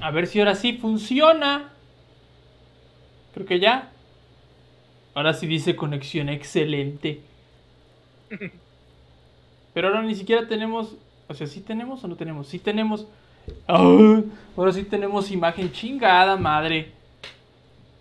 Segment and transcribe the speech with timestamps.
[0.00, 1.72] A ver si ahora sí funciona.
[3.34, 3.90] Creo que ya.
[5.14, 7.20] Ahora sí dice conexión excelente.
[9.74, 10.96] Pero ahora ni siquiera tenemos.
[11.28, 12.48] O sea, ¿sí tenemos o no tenemos?
[12.48, 13.06] Sí tenemos.
[13.66, 14.22] Ah,
[14.56, 16.92] ahora sí tenemos imagen chingada, madre.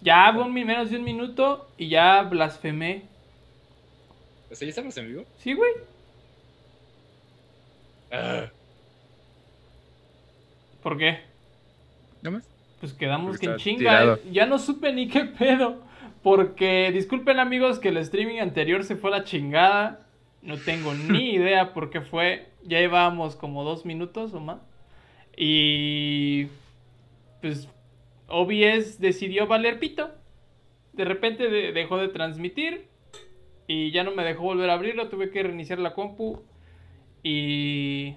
[0.02, 3.04] Ya hago menos de un minuto y ya blasfemé.
[4.52, 5.23] O sea, ¿ya estamos en vivo?
[5.39, 5.71] Sí, güey.
[8.11, 8.50] Ah,
[10.82, 11.27] ¿Por qué?
[12.28, 12.50] ¿No más?
[12.82, 13.77] Pues quedamos que en chinga.
[13.80, 14.16] tirado.
[14.16, 14.22] eh.
[14.31, 15.81] Ya no supe ni qué pedo.
[16.23, 20.05] Porque, disculpen amigos, que el streaming anterior se fue a la chingada.
[20.41, 22.48] No tengo ni idea por qué fue.
[22.63, 24.59] Ya llevábamos como dos minutos o más.
[25.38, 26.48] Y.
[27.41, 27.70] Pues.
[28.28, 30.12] OBS decidió valer pito.
[30.91, 32.88] De repente de- dejó de transmitir.
[33.67, 35.08] Y ya no me dejó volver a abrirlo.
[35.08, 36.41] Tuve que reiniciar la compu.
[37.23, 38.16] Y.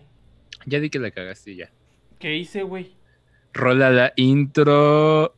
[0.67, 1.71] Ya di que la cagaste ya.
[2.19, 2.91] ¿Qué hice, güey?
[3.53, 5.35] Rola la intro.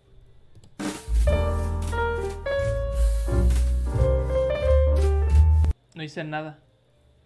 [5.95, 6.59] No hice nada.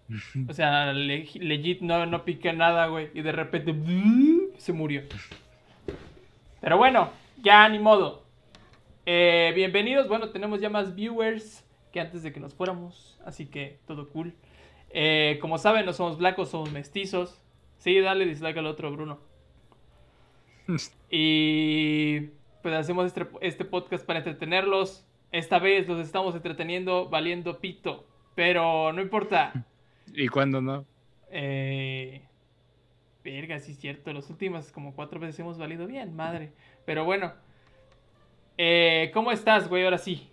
[0.48, 3.10] O sea, le- legit no, no piqué nada, güey.
[3.14, 3.74] Y de repente
[4.58, 5.02] se murió.
[6.60, 7.10] Pero bueno,
[7.42, 8.24] ya ni modo.
[9.04, 10.08] Eh, bienvenidos.
[10.08, 13.18] Bueno, tenemos ya más viewers que antes de que nos fuéramos.
[13.24, 14.34] Así que todo cool.
[14.90, 17.40] Eh, como saben, no somos blancos, somos mestizos.
[17.78, 19.18] Sí, dale dislike al otro, Bruno.
[21.10, 22.20] Y
[22.62, 25.06] pues hacemos este, este podcast para entretenerlos.
[25.32, 28.06] Esta vez los estamos entreteniendo valiendo pito.
[28.34, 29.52] Pero no importa.
[30.14, 30.84] ¿Y cuándo no?
[31.30, 32.22] Eh,
[33.24, 34.12] verga, sí es cierto.
[34.12, 36.52] Las últimas como cuatro veces hemos valido bien, madre.
[36.84, 37.32] Pero bueno.
[38.58, 39.84] Eh, ¿Cómo estás, güey?
[39.84, 40.28] Ahora sí.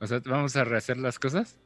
[0.00, 1.58] O sea, ¿vamos a rehacer las cosas?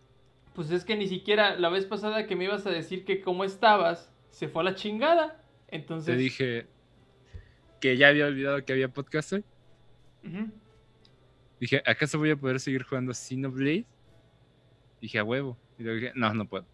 [0.55, 3.45] Pues es que ni siquiera la vez pasada que me ibas a decir que cómo
[3.45, 5.43] estabas, se fue a la chingada.
[5.69, 6.17] Entonces...
[6.17, 6.67] Te dije
[7.81, 9.45] que ya había olvidado que había podcast hoy.
[11.59, 13.87] Dije, ¿acaso voy a poder seguir jugando Xenoblade?
[15.01, 15.57] Dije, a huevo.
[15.79, 16.67] Y luego dije, no, no puedo.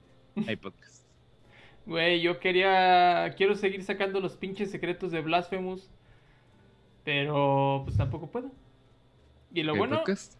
[0.46, 1.06] Hay podcast.
[1.86, 3.32] Güey, yo quería.
[3.36, 5.88] Quiero seguir sacando los pinches secretos de Blasphemous.
[7.04, 8.50] Pero pues tampoco puedo.
[9.54, 9.98] Y lo ¿Hay bueno.
[9.98, 10.34] podcast?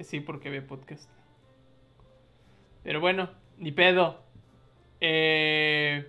[0.00, 1.08] Sí, porque ve podcast.
[2.82, 4.24] Pero bueno, ni pedo.
[5.00, 6.04] Eh,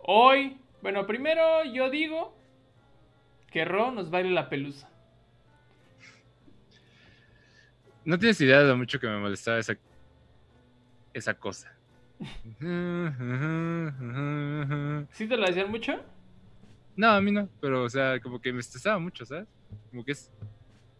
[0.00, 2.37] hoy, bueno, primero yo digo
[3.50, 4.88] que Ro nos baile la pelusa.
[8.04, 9.76] No tienes idea de lo mucho que me molestaba esa,
[11.12, 11.72] esa cosa.
[15.12, 16.02] ¿Sí te la decían mucho?
[16.96, 19.46] No, a mí no, pero o sea, como que me estresaba mucho, ¿sabes?
[19.90, 20.32] Como que es.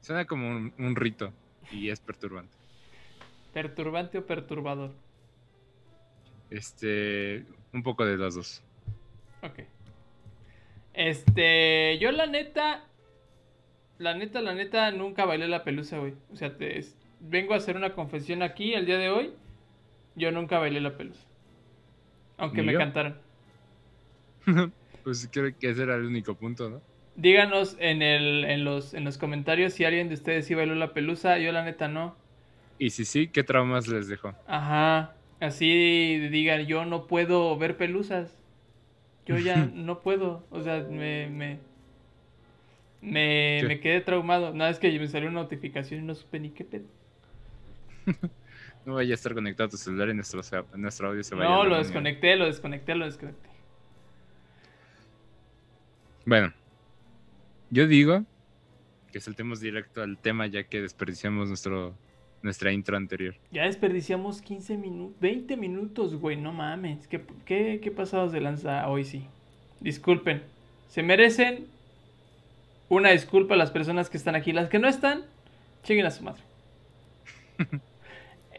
[0.00, 1.32] Suena como un, un rito
[1.72, 2.56] y es perturbante.
[3.52, 4.92] ¿Perturbante o perturbador?
[6.50, 7.44] Este.
[7.72, 8.62] Un poco de los dos.
[9.42, 9.60] Ok.
[10.98, 12.84] Este, yo la neta,
[13.98, 16.14] la neta, la neta, nunca bailé la pelusa, güey.
[16.32, 19.32] O sea, te, es- vengo a hacer una confesión aquí el día de hoy.
[20.16, 21.26] Yo nunca bailé la pelusa.
[22.38, 22.78] Aunque ¿Ni me yo?
[22.78, 23.20] cantaran.
[25.04, 26.82] Pues creo que ese era el único punto, ¿no?
[27.16, 30.94] Díganos en, el, en, los, en los comentarios si alguien de ustedes sí bailó la
[30.94, 31.38] pelusa.
[31.38, 32.16] Yo la neta no.
[32.78, 34.34] Y si sí, ¿qué traumas les dejó?
[34.46, 35.14] Ajá.
[35.40, 38.36] Así digan, yo no puedo ver pelusas.
[39.28, 40.44] Yo ya no puedo.
[40.50, 41.58] O sea, me, me,
[43.00, 44.52] me, me quedé traumado.
[44.54, 46.86] Nada, es que me salió una notificación y no supe ni qué pedo.
[48.86, 50.40] No vaya a estar conectado a tu celular y nuestro,
[50.74, 51.50] nuestro audio se vaya.
[51.50, 53.50] No, lo desconecté, lo desconecté, lo desconecté.
[56.24, 56.54] Bueno,
[57.68, 58.24] yo digo
[59.12, 61.94] que saltemos directo al tema ya que desperdiciamos nuestro,
[62.42, 63.34] nuestra intro anterior.
[63.50, 67.06] Ya desperdiciamos 15 minutos, 20 minutos, güey, no mames.
[67.08, 69.24] ¿Qué, qué, qué pasados de lanza hoy sí?
[69.80, 70.42] Disculpen.
[70.88, 71.66] Se merecen
[72.88, 74.52] una disculpa a las personas que están aquí.
[74.52, 75.24] Las que no están,
[75.82, 76.42] chinguen a su madre.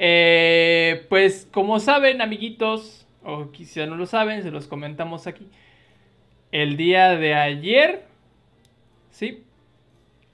[0.01, 5.45] Eh, pues como saben, amiguitos, o quizá no lo saben, se los comentamos aquí.
[6.53, 8.05] El día de ayer,
[9.11, 9.43] ¿sí?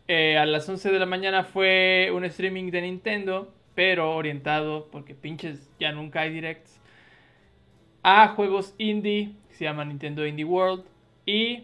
[0.07, 5.15] Eh, a las 11 de la mañana fue un streaming de Nintendo, pero orientado, porque
[5.15, 6.79] pinches ya nunca hay directs,
[8.03, 10.85] a juegos indie, que se llama Nintendo Indie World,
[11.25, 11.63] y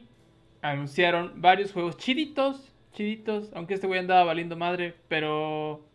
[0.64, 5.86] anunciaron varios juegos chiditos, chiditos, aunque este güey andaba valiendo madre, pero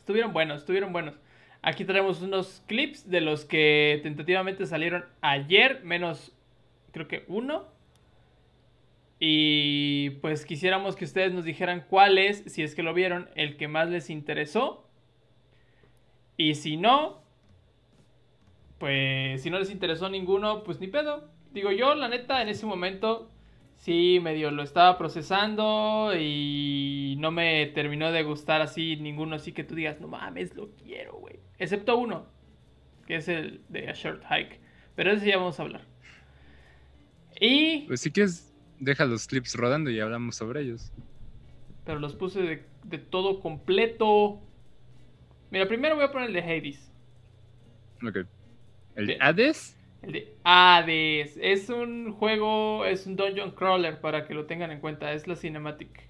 [0.00, 1.14] estuvieron buenos, estuvieron buenos.
[1.62, 6.32] Aquí tenemos unos clips de los que tentativamente salieron ayer, menos
[6.92, 7.75] creo que uno.
[9.18, 13.56] Y pues quisiéramos que ustedes nos dijeran cuál es, si es que lo vieron, el
[13.56, 14.88] que más les interesó.
[16.36, 17.22] Y si no,
[18.78, 21.30] pues si no les interesó ninguno, pues ni pedo.
[21.52, 23.30] Digo yo, la neta, en ese momento
[23.78, 29.64] sí, medio lo estaba procesando y no me terminó de gustar así ninguno, así que
[29.64, 31.36] tú digas, no mames, lo quiero, güey.
[31.58, 32.26] Excepto uno,
[33.06, 34.60] que es el de A Short Hike.
[34.94, 35.82] Pero ese ya vamos a hablar.
[37.40, 37.80] Y...
[37.86, 38.45] Pues si quieres,
[38.78, 40.92] deja los clips rodando y hablamos sobre ellos.
[41.84, 44.40] Pero los puse de, de todo completo.
[45.50, 46.92] Mira, primero voy a poner el de Hades.
[48.06, 48.26] Ok.
[48.96, 49.18] ¿El de.
[49.20, 49.76] Hades?
[50.02, 51.38] El de Hades.
[51.40, 55.12] Es un juego, es un dungeon crawler para que lo tengan en cuenta.
[55.12, 56.08] Es la cinematic.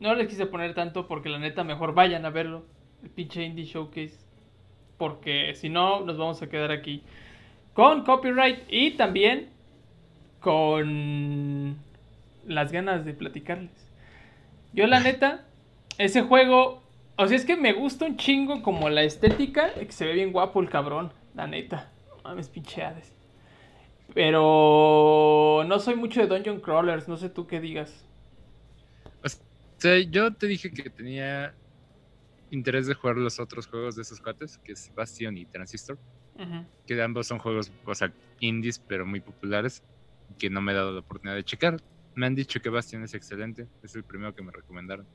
[0.00, 2.64] No les quise poner tanto porque la neta mejor vayan a verlo.
[3.02, 4.18] El pinche Indie Showcase.
[4.96, 7.02] Porque si no, nos vamos a quedar aquí
[7.74, 9.50] con copyright y también
[10.40, 11.76] con
[12.46, 13.90] las ganas de platicarles.
[14.72, 15.44] Yo la neta,
[15.98, 16.82] ese juego,
[17.16, 20.32] o sea, es que me gusta un chingo como la estética, que se ve bien
[20.32, 21.90] guapo el cabrón, la neta.
[22.24, 23.14] Mames, pinche Hades.
[24.14, 28.04] Pero no soy mucho de Dungeon Crawlers, no sé tú qué digas.
[29.80, 31.54] Sea, yo te dije que tenía
[32.50, 35.98] interés de jugar los otros juegos de esos cuates, que es Bastion y Transistor,
[36.86, 39.82] que ambos son juegos, o sea, indies, pero muy populares,
[40.38, 41.80] que no me he dado la oportunidad de checar.
[42.14, 45.06] Me han dicho que Bastion es excelente, es el primero que me recomendaron.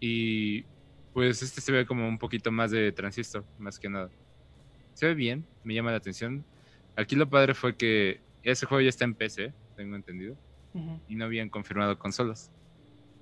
[0.00, 0.64] Y
[1.12, 4.10] pues este se ve como un poquito más de Transistor, más que nada.
[4.94, 6.44] Se ve bien, me llama la atención.
[6.96, 10.36] Aquí lo padre fue que ese juego ya está en PC, tengo entendido,
[11.06, 12.50] y no habían confirmado consolas.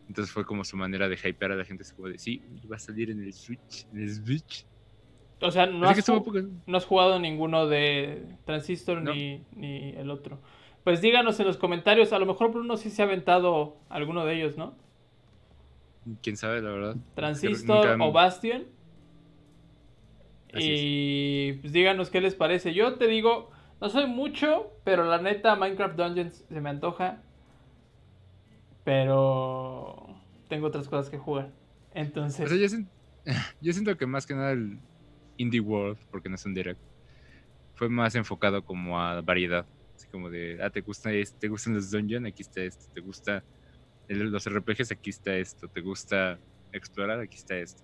[0.09, 1.85] Entonces fue como su manera de hypear a la gente.
[1.85, 3.87] Se puede decir, sí, va a salir en el Switch.
[3.93, 4.67] En el Switch.
[5.41, 6.09] O sea, no has,
[6.67, 9.15] no has jugado ninguno de Transistor No.
[9.15, 10.41] ni, ni el otro.
[10.83, 14.35] Pues díganos en los comentarios, a lo mejor Bruno sí se ha aventado alguno de
[14.35, 14.75] ellos, ¿no?
[16.23, 16.97] Quién sabe, la verdad.
[17.15, 18.65] Transistor Nunca- o Bastion.
[20.55, 22.73] Así y pues díganos qué les parece.
[22.73, 23.51] Yo te digo,
[23.83, 27.21] no soy mucho, pero la neta Minecraft Dungeons se me antoja.
[28.85, 29.78] Pero
[30.49, 31.53] tengo otras cosas que jugar.
[31.93, 32.91] Entonces, O sea, yo, sien-
[33.61, 34.81] yo siento que más que nada el
[35.37, 36.81] Indie World, porque no es un direct,
[37.75, 39.69] fue más enfocado como a variedad.
[39.95, 42.87] Así como de, ah, te, gusta te gustan los dungeons, aquí está esto.
[42.93, 43.45] Te gusta
[44.09, 45.69] el- los RPGs, aquí está esto.
[45.69, 46.41] Te gusta
[46.73, 47.83] explorar, aquí está esto.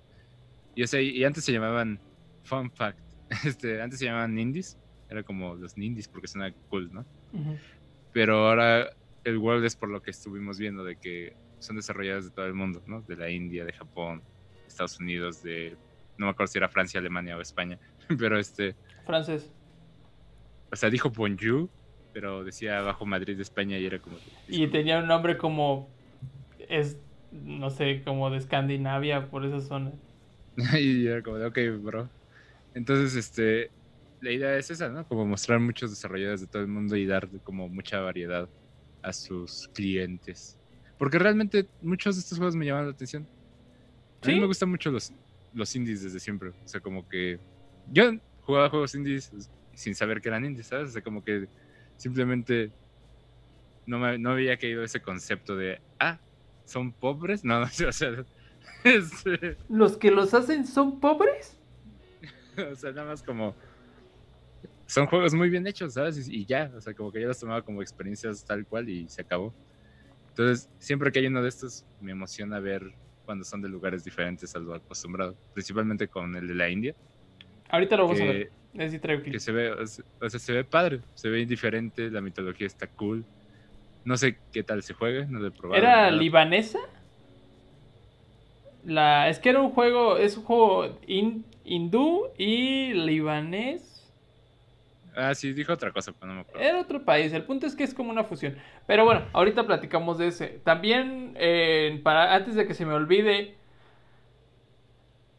[0.74, 2.00] Y, o sea, y antes se llamaban,
[2.44, 3.00] fun fact,
[3.58, 4.78] este, antes se llamaban indies.
[5.08, 7.06] Era como los nindies porque suena cool, ¿no?
[7.32, 7.56] ujú.
[8.12, 8.90] Pero ahora
[9.24, 12.54] el World es por lo que estuvimos viendo, de que son desarrolladas de todo el
[12.54, 13.02] mundo, ¿no?
[13.02, 14.22] De la India, de Japón,
[14.66, 15.76] Estados Unidos, de...
[16.18, 17.78] No me acuerdo si era Francia, Alemania o España.
[18.18, 18.76] Pero este...
[19.04, 19.50] francés.
[20.70, 21.68] O sea, dijo Bonjour,
[22.12, 24.16] pero decía abajo Madrid de España y era como...
[24.48, 25.88] Y tenía un nombre como.
[26.68, 26.96] Es.
[27.32, 29.92] No sé, como de Escandinavia, por esa zona.
[30.78, 32.08] y era como de, ok, bro.
[32.74, 33.70] Entonces, este...
[34.20, 35.06] La idea es esa, ¿no?
[35.06, 38.48] Como mostrar muchos desarrolladores de todo el mundo y dar como mucha variedad
[39.02, 40.58] a sus clientes.
[40.98, 43.26] Porque realmente muchos de estos juegos me llaman la atención.
[44.22, 44.40] A mí ¿Sí?
[44.40, 45.12] me gustan mucho los,
[45.52, 46.50] los indies desde siempre.
[46.50, 47.38] O sea, como que
[47.90, 48.12] yo
[48.42, 49.32] jugaba juegos indies
[49.74, 50.90] sin saber que eran indies, ¿sabes?
[50.90, 51.48] O sea, como que
[51.96, 52.70] simplemente
[53.86, 56.18] no me, no había caído ese concepto de, ah,
[56.64, 57.44] ¿son pobres?
[57.44, 58.24] No, no, o sea,
[58.84, 61.58] este, ¿Los que los hacen son pobres?
[62.72, 63.54] o sea, nada más como...
[64.86, 66.28] Son juegos muy bien hechos, ¿sabes?
[66.28, 69.08] Y, y ya, o sea, como que yo los tomaba como experiencias tal cual y
[69.08, 69.54] se acabó.
[70.36, 72.82] Entonces, siempre que hay uno de estos, me emociona ver
[73.24, 75.36] cuando son de lugares diferentes a lo acostumbrado.
[75.52, 76.94] Principalmente con el de la India,
[77.70, 78.52] Ahorita lo vamos a ver.
[79.14, 82.20] Es que se ve, o sea, o sea, se ve padre, se ve diferente, la
[82.20, 83.24] mitología está cool.
[84.04, 85.80] No sé qué tal se juegue, no lo he probado.
[85.82, 86.78] ¿Era libanesa?
[88.84, 93.93] La, es que era un juego, es un juego hin- hindú y libanés.
[95.16, 96.60] Ah, sí, dijo otra cosa, pero no me acuerdo.
[96.66, 98.56] Era otro país, el punto es que es como una fusión.
[98.86, 100.48] Pero bueno, ahorita platicamos de ese.
[100.64, 103.54] También, eh, para, antes de que se me olvide,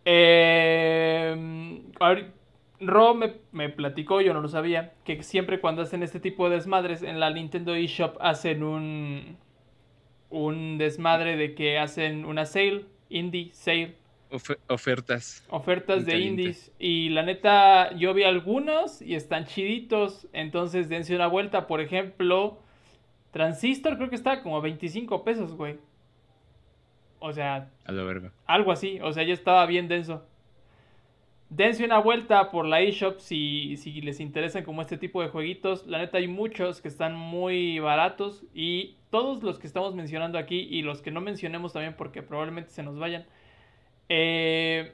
[0.05, 2.32] eh, ahori-
[2.79, 6.55] Ro me, me platicó, yo no lo sabía, que siempre cuando hacen este tipo de
[6.58, 9.38] desmadres en la Nintendo eShop hacen un,
[10.29, 13.96] un desmadre de que hacen una sale, indie sale,
[14.35, 15.43] Ofe- ofertas.
[15.49, 16.71] ofertas de indies.
[16.79, 20.27] Y la neta, yo vi algunos y están chiditos.
[20.33, 21.67] Entonces dense una vuelta.
[21.67, 22.59] Por ejemplo,
[23.31, 25.77] Transistor creo que está como a 25 pesos, güey.
[27.19, 28.31] O sea, A la verga.
[28.45, 28.99] algo así.
[29.01, 30.25] O sea, ya estaba bien denso.
[31.49, 35.85] dense una vuelta por la eShop si, si les interesan como este tipo de jueguitos.
[35.87, 40.67] La neta hay muchos que están muy baratos y todos los que estamos mencionando aquí
[40.69, 43.25] y los que no mencionemos también porque probablemente se nos vayan.
[44.09, 44.93] Eh,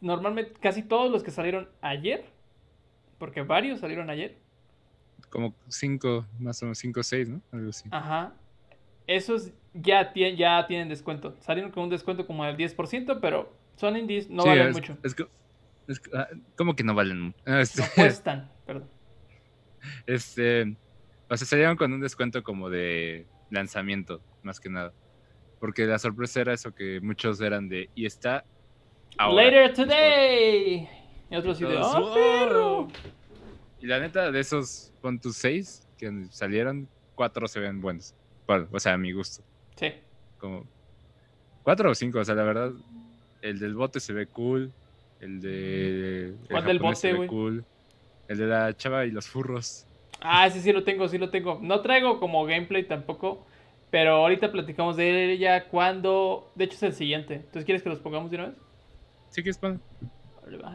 [0.00, 2.24] normalmente casi todos los que salieron ayer,
[3.18, 4.36] porque varios salieron ayer.
[5.28, 7.40] Como 5, más o menos 5 o 6, ¿no?
[7.52, 7.88] Algo así.
[7.90, 8.34] Ajá.
[9.06, 11.36] Esos ya, ya tienen descuento.
[11.40, 14.96] Salieron con un descuento como del 10%, pero son indies, no valen mucho.
[15.02, 15.16] Es
[16.14, 17.38] ah, ¿Cómo que no valen mucho?
[17.46, 18.88] Este, no cuestan, perdón.
[20.06, 20.76] Este,
[21.28, 24.92] o sea, salieron con un descuento como de lanzamiento, más que nada.
[25.60, 28.44] Porque la sorpresa era eso que muchos eran de, y está
[29.18, 30.88] Later today.
[31.30, 32.88] Y otros sí de, oh, perro.
[33.80, 38.14] Y la neta, de esos, pon tus seis que salieron, cuatro se ven buenos.
[38.46, 39.42] Bueno, o sea, a mi gusto.
[39.76, 39.92] Sí.
[40.38, 40.64] Como
[41.62, 42.72] cuatro o cinco, o sea, la verdad,
[43.42, 44.72] el del bote se ve cool.
[45.20, 46.34] El de.
[46.50, 47.28] ¿Cuál del bote, güey?
[47.28, 47.64] Cool.
[48.28, 49.86] El de la chava y los furros.
[50.20, 51.58] Ah, sí, sí lo tengo, sí lo tengo.
[51.62, 53.46] No traigo como gameplay tampoco.
[53.90, 56.50] Pero ahorita platicamos de ella cuando.
[56.54, 57.34] De hecho, es el siguiente.
[57.34, 58.56] Entonces, ¿quieres que los pongamos de una vez?
[59.30, 59.80] Sí que es pan.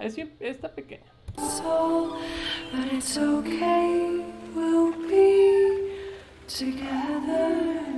[0.02, 1.04] Es está pequeña.
[1.36, 4.22] but it's okay,
[4.56, 5.98] we'll be
[6.48, 7.95] together,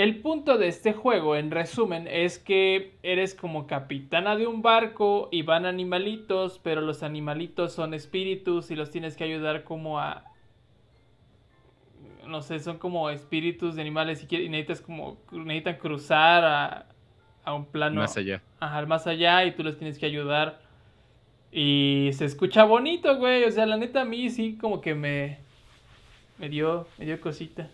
[0.00, 5.28] El punto de este juego, en resumen, es que eres como capitana de un barco
[5.30, 10.24] y van animalitos, pero los animalitos son espíritus y los tienes que ayudar como a...
[12.26, 15.18] No sé, son como espíritus de animales y, necesitas como...
[15.32, 16.86] Necesitan cruzar a,
[17.44, 18.00] a un plano...
[18.00, 18.40] Más allá.
[18.58, 20.62] Ajá, más allá y tú los tienes que ayudar.
[21.52, 23.44] Y se escucha bonito, güey.
[23.44, 25.40] O sea, la neta a mí sí como que me...
[26.38, 27.68] Me dio, me dio cosita.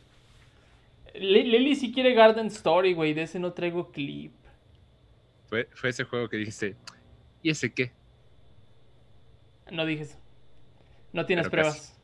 [1.18, 3.14] Lily si quiere Garden Story, güey.
[3.14, 4.32] De ese no traigo clip.
[5.48, 6.76] Fue, fue ese juego que dijiste.
[7.42, 7.92] ¿Y ese qué?
[9.70, 10.18] No dije eso.
[11.12, 11.98] No tienes pruebas.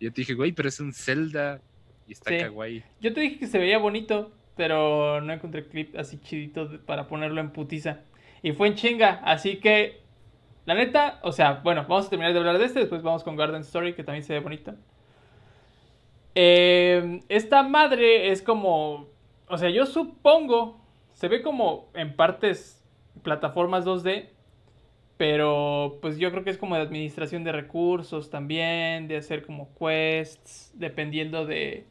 [0.00, 1.60] Yo te dije, güey, pero es un Zelda.
[2.06, 2.38] Y está sí.
[2.38, 2.84] kawaii.
[3.00, 4.32] Yo te dije que se veía bonito.
[4.56, 8.00] Pero no encontré clip así chidito para ponerlo en putiza.
[8.42, 9.20] Y fue en chinga.
[9.24, 10.00] Así que.
[10.64, 12.80] La neta, o sea, bueno, vamos a terminar de hablar de este.
[12.80, 14.74] Después vamos con Garden Story, que también se ve bonito.
[16.38, 19.08] Eh, esta madre es como,
[19.48, 20.78] o sea, yo supongo,
[21.14, 22.84] se ve como en partes
[23.22, 24.28] plataformas 2D,
[25.16, 29.70] pero pues yo creo que es como de administración de recursos también, de hacer como
[29.78, 31.86] quests, dependiendo de,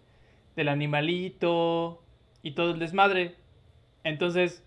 [0.55, 2.03] del animalito
[2.43, 3.33] y todo el desmadre.
[4.03, 4.63] Entonces,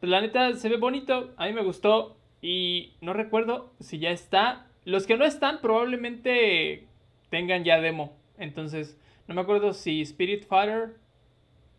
[0.00, 4.10] pues la neta se ve bonito, a mí me gustó y no recuerdo si ya
[4.10, 4.68] está.
[4.86, 6.86] Los que no están probablemente
[7.28, 8.16] tengan ya demo.
[8.38, 10.96] Entonces, no me acuerdo si Spirit Fighter.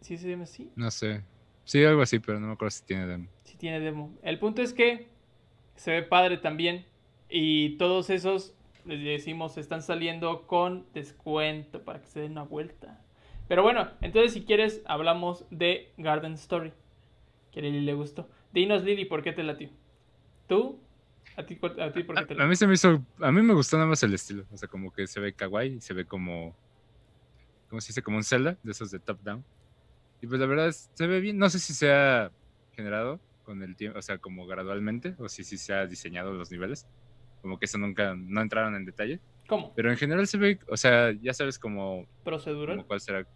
[0.02, 0.72] ¿Sí se llama así?
[0.76, 1.24] No sé.
[1.64, 3.28] Sí, algo así, pero no me acuerdo si tiene demo.
[3.44, 4.16] Si tiene demo.
[4.22, 5.08] El punto es que
[5.76, 6.86] se ve padre también.
[7.30, 13.02] Y todos esos, les decimos, están saliendo con descuento para que se den una vuelta.
[13.48, 16.74] Pero bueno, entonces si quieres, hablamos de Garden Story.
[17.52, 18.30] Que a Lili le gustó.
[18.54, 19.70] Dinos, Lili, ¿por qué te latió?
[20.48, 20.80] ¿Tú?
[21.38, 23.06] ¿A ti, por qué te A mí se me hizo.
[23.22, 24.46] A mí me gustó nada más el estilo.
[24.52, 26.56] O sea, como que se ve kawaii, se ve como.
[27.70, 28.02] ¿Cómo se dice?
[28.02, 29.46] Como un Zelda, de esos de top-down.
[30.20, 31.38] Y pues la verdad se ve bien.
[31.38, 32.32] No sé si se ha
[32.72, 36.50] generado con el tiempo, o sea, como gradualmente, o si, si se ha diseñado los
[36.50, 36.88] niveles.
[37.44, 38.16] Como que eso nunca.
[38.16, 39.20] No entraron en detalle.
[39.48, 39.74] ¿Cómo?
[39.76, 42.08] Pero en general se ve, o sea, ya sabes como.
[42.24, 42.78] ¿Procedural?
[42.78, 43.28] Como cuál será.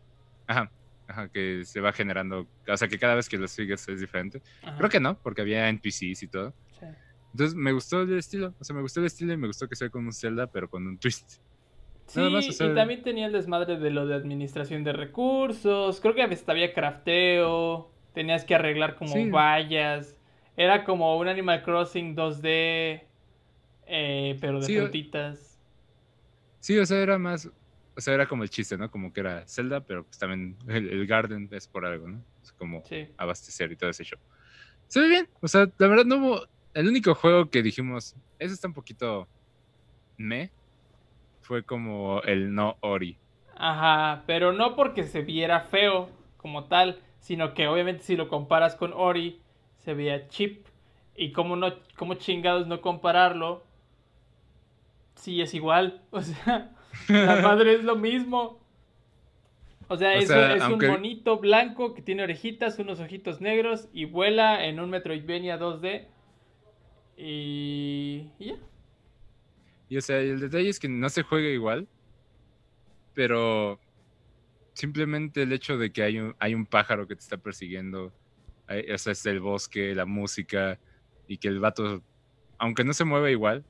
[0.48, 0.72] Ajá.
[1.08, 2.48] Ajá, que se va generando.
[2.67, 4.41] O sea, que cada vez que lo sigues es diferente.
[4.77, 6.53] Creo que no, porque había NPCs y todo.
[6.79, 6.86] Sí.
[7.31, 9.75] Entonces me gustó el estilo, o sea, me gustó el estilo y me gustó que
[9.75, 11.39] sea con un Zelda, pero con un twist.
[12.07, 16.73] Sí, y también tenía el desmadre de lo de administración de recursos, creo que había
[16.73, 20.17] crafteo, tenías que arreglar como vallas,
[20.57, 23.03] era como un Animal Crossing 2D,
[23.88, 25.57] eh, pero de frutitas.
[26.59, 27.50] Sí, o sea, era más,
[27.95, 28.91] o sea, era como el chiste, ¿no?
[28.91, 32.21] Como que era Zelda, pero pues también el, Garden es por algo, ¿no?
[32.43, 32.83] Es como
[33.17, 34.19] abastecer y todo ese show.
[34.88, 36.41] Se ve bien, o sea, la verdad no hubo
[36.73, 39.27] el único juego que dijimos, ese está un poquito
[40.17, 40.51] me,
[41.41, 43.17] fue como el no Ori.
[43.55, 48.75] Ajá, pero no porque se viera feo como tal, sino que obviamente si lo comparas
[48.75, 49.39] con Ori,
[49.79, 50.65] se veía chip.
[51.15, 53.63] Y como no, como chingados no compararlo,
[55.15, 56.01] sí es igual.
[56.11, 56.71] O sea,
[57.07, 58.59] la madre es lo mismo.
[59.87, 62.99] O sea, O es, sea, un, es aunque- un monito blanco que tiene orejitas, unos
[62.99, 66.07] ojitos negros y vuela en un Metroidvania 2D.
[67.23, 68.55] Y, y ya.
[69.89, 71.87] Y o sea, el detalle es que no se juega igual,
[73.13, 73.79] pero
[74.73, 78.11] simplemente el hecho de que hay un, hay un pájaro que te está persiguiendo,
[78.67, 80.79] hay- o sea, es el bosque, la música,
[81.27, 82.01] y que el vato,
[82.57, 83.63] aunque no se mueve igual,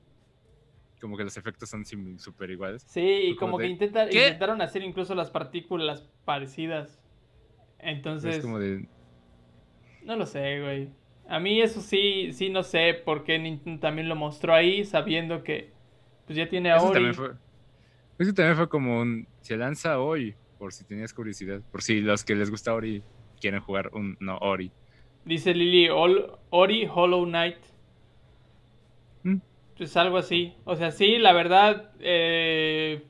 [1.02, 1.84] como que los efectos son
[2.20, 2.84] súper iguales.
[2.88, 7.02] Sí, y como que intenta- intentaron hacer incluso las partículas parecidas.
[7.80, 8.88] Entonces, es como de,
[10.04, 11.01] no lo sé, güey.
[11.32, 15.44] A mí eso sí, sí no sé por qué Nintendo también lo mostró ahí, sabiendo
[15.44, 15.72] que
[16.26, 16.94] pues ya tiene a Eso Ori.
[16.94, 17.30] también fue.
[18.20, 19.26] Eso también fue como un.
[19.40, 21.62] Se lanza hoy, por si tenías curiosidad.
[21.72, 23.02] Por si los que les gusta Ori
[23.40, 24.18] quieren jugar un.
[24.20, 24.74] No, Ori.
[25.24, 25.88] Dice Lily,
[26.50, 27.60] Ori Hollow Knight.
[29.24, 29.38] Mm.
[29.78, 30.54] Pues algo así.
[30.66, 33.06] O sea, sí, la verdad, eh,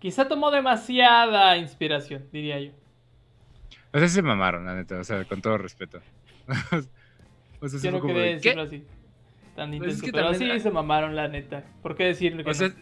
[0.00, 2.72] quizá tomó demasiada inspiración, diría yo.
[3.92, 4.98] O sea, se mamaron, la neta.
[4.98, 6.00] O sea, con todo respeto.
[7.62, 8.76] o sea, sí Yo fue no como quería de, decirlo ¿qué?
[8.76, 8.84] así.
[9.56, 11.64] Tan Pues es intenso, que pero también sí hay- se mamaron, la neta.
[11.82, 12.74] ¿Por qué decirlo que O sea, no?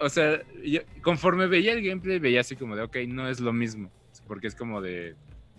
[0.00, 3.52] o sea yo- conforme veía el gameplay, veía así como de, ok, no es lo
[3.52, 3.90] mismo.
[4.26, 5.14] Porque es como de.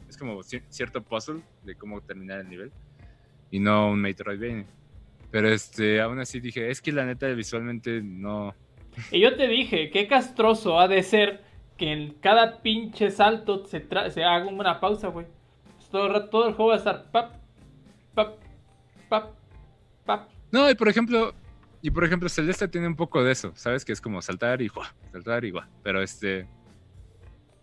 [0.10, 2.72] Es como ci- cierto puzzle de cómo terminar el nivel.
[3.52, 4.66] Y no un Metroidvania.
[5.32, 8.54] Pero este, aún así dije, es que la neta visualmente no.
[9.12, 11.42] Y yo te dije, qué castroso ha de ser
[11.78, 15.26] que en cada pinche salto se, tra- se haga una pausa, güey.
[15.92, 17.36] Todo, el rato- todo el juego va a estar pap,
[18.14, 18.38] pap.
[20.54, 21.34] No, y por ejemplo,
[21.82, 23.84] y por ejemplo, Celeste tiene un poco de eso, ¿sabes?
[23.84, 24.88] Que es como saltar y ¡guau!
[25.12, 25.66] saltar y ¡guau!
[25.84, 26.48] Pero este.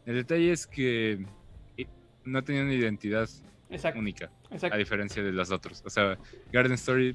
[0.05, 1.25] El detalle es que
[1.79, 1.87] i-
[2.25, 3.29] no tenía una identidad
[3.71, 4.77] Exacto, única, a exacto.
[4.77, 5.83] diferencia de los otros.
[5.87, 6.19] O sea,
[6.53, 7.13] Garden Story,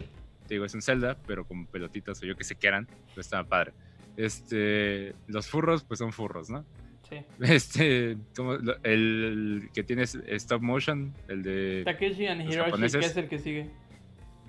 [0.48, 3.22] te digo, es un Zelda, pero con pelotitas o yo que sé qué eran, pero
[3.22, 3.74] estaba padre.
[4.16, 6.66] Este, los furros, pues son furros, ¿no?
[7.10, 7.18] Sí.
[7.42, 8.54] Este, como
[8.84, 11.82] el que tiene stop motion, el de.
[11.86, 13.70] Takeshi and Hiroshi, que es el que sigue.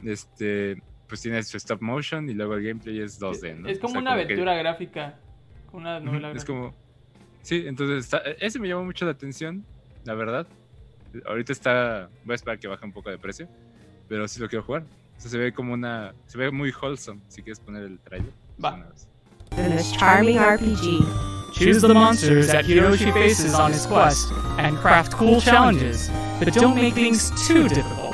[0.05, 3.69] Este, pues tiene su stop motion y luego el gameplay es 2D, ¿no?
[3.69, 5.15] Es O como sea, una que- aventura gráfica.
[5.73, 6.53] Una novela Es gráfica.
[6.53, 6.75] como.
[7.43, 9.65] Sí, entonces está- ese me llamó mucho la atención,
[10.05, 10.47] la verdad.
[11.27, 12.09] Ahorita está.
[12.25, 13.49] Voy a esperar que baje un poco de precio,
[14.09, 14.83] pero sí lo quiero jugar.
[15.17, 16.13] O sea, se ve como una.
[16.27, 17.21] Se ve muy wholesome.
[17.29, 18.33] Si quieres poner el trailer.
[18.63, 18.75] Va.
[18.75, 19.09] Una vez.
[19.59, 21.05] in this charming RPG.
[21.55, 26.75] Choose the monsters that Hiroshi faces on his quest and craft cool challenges, but don't
[26.75, 28.06] make things too difficult.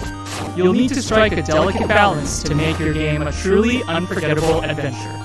[0.54, 5.16] You'll need to strike a delicate balance to make your game a truly unforgettable adventure.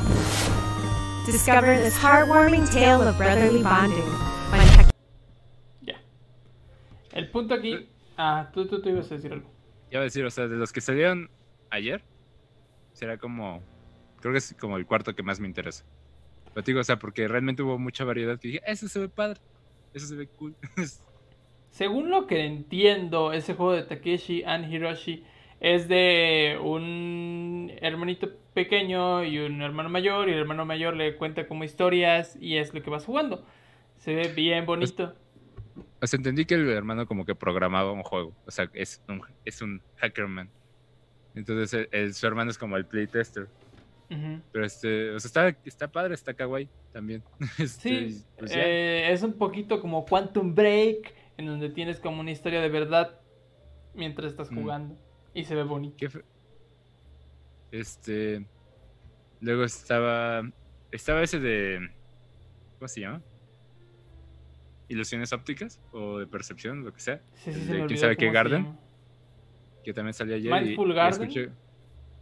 [1.26, 4.08] Discover this heartwarming tale of brotherly bonding.
[7.12, 7.90] El punto aquí.
[8.16, 9.50] Ah, tú, tú, tú ibas a decir algo.
[9.92, 11.30] Voy a decir, o sea, de los que salieron
[11.72, 12.04] ayer,
[12.94, 13.64] será como.
[14.22, 15.84] Creo que es como el cuarto que más me interesa.
[16.54, 19.42] Te digo, o sea, porque realmente hubo mucha variedad que dije, eso se ve padre.
[19.94, 20.56] Eso se ve cool.
[21.78, 25.24] Según lo que entiendo, ese juego de Takeshi and Hiroshi
[25.60, 31.48] es de un hermanito pequeño y un hermano mayor, y el hermano mayor le cuenta
[31.48, 33.46] como historias y es lo que vas jugando.
[33.98, 35.14] Se ve bien bonito.
[36.02, 38.34] O sea, entendí que el hermano como que programaba un juego.
[38.48, 40.50] O sea, es un, es un hackerman.
[41.36, 43.48] Entonces, el- el- su hermano es como el playtester.
[44.10, 44.42] Ujú.
[44.52, 47.22] Pero este, o sea, está, está padre, está kawaii también.
[47.60, 52.32] Este, Sí, pues eh, es un poquito como Quantum Break, en donde tienes como una
[52.32, 53.20] historia de verdad
[53.94, 54.56] mientras estás Mm.
[54.62, 54.98] jugando.
[55.34, 55.98] Y se ve bonito.
[57.72, 58.46] Este.
[59.42, 60.42] Luego estaba.
[60.92, 61.90] Estaba ese de.
[62.80, 63.22] ¿Cómo se llama?
[64.88, 67.22] Ilusiones ópticas o de percepción, lo que sea.
[67.36, 68.78] Sí, sí, se de quién sabe qué Garden.
[69.84, 70.52] Que también salió ayer.
[70.52, 71.22] Mindful y Garden.
[71.30, 71.52] escuché-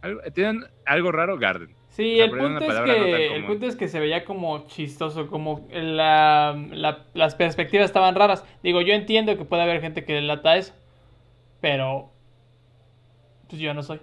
[0.02, 1.74] algo- tienen algo raro Garden.
[1.88, 5.28] Sí, O sea, el punto, es que, el punto es que se veía como chistoso,
[5.28, 8.44] como la, la- las perspectivas estaban raras.
[8.62, 10.74] Digo, yo entiendo que puede haber gente que le lata eso,
[11.62, 12.12] pero
[13.48, 14.00] pues yo no soy.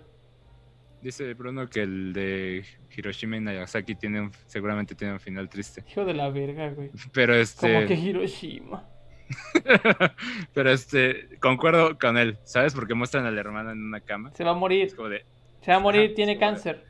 [1.04, 2.64] Dice Bruno que el de
[2.96, 5.84] Hiroshima y Nagasaki tiene un- seguramente tiene un final triste.
[5.92, 6.90] Hijo de la verga, güey.
[7.12, 7.74] Pero este.
[7.74, 8.88] Como que Hiroshima.
[10.54, 11.28] pero este.
[11.40, 12.74] Concuerdo con él, ¿sabes?
[12.74, 14.32] Porque muestran al hermano en una cama.
[14.34, 14.86] Se va a morir.
[14.88, 15.26] Es como de.
[15.64, 16.84] Se va a morir, Ajá, tiene se va a- cáncer.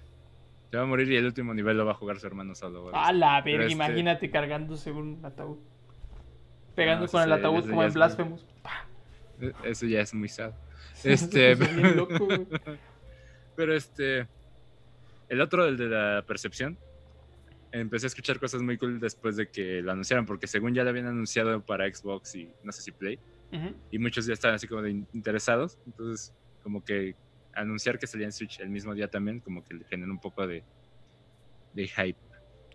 [0.72, 2.90] Se va a morir y el último nivel lo va a jugar su hermano solo.
[2.96, 5.58] A la verga, este- imagínate cargándose un ataúd.
[6.76, 8.46] Pegando No, con el ataúd como en muy- Blasphemous.
[9.40, 10.54] E- Eso ya es muy sad.
[11.04, 11.56] Este-
[11.96, 12.28] loco.
[13.56, 14.28] Pero este.
[15.30, 16.78] El otro, el de la percepción.
[17.72, 20.90] Empecé a escuchar cosas muy cool después de que lo anunciaron, porque según ya lo
[20.92, 23.18] habían anunciado para Xbox y no sé si Play,
[23.90, 25.80] y muchos ya estaban así como de in- interesados.
[25.88, 27.16] Entonces, como que
[27.56, 30.46] anunciar que salía en Switch el mismo día también, como que le generó un poco
[30.48, 30.64] de,
[31.74, 32.20] de hype.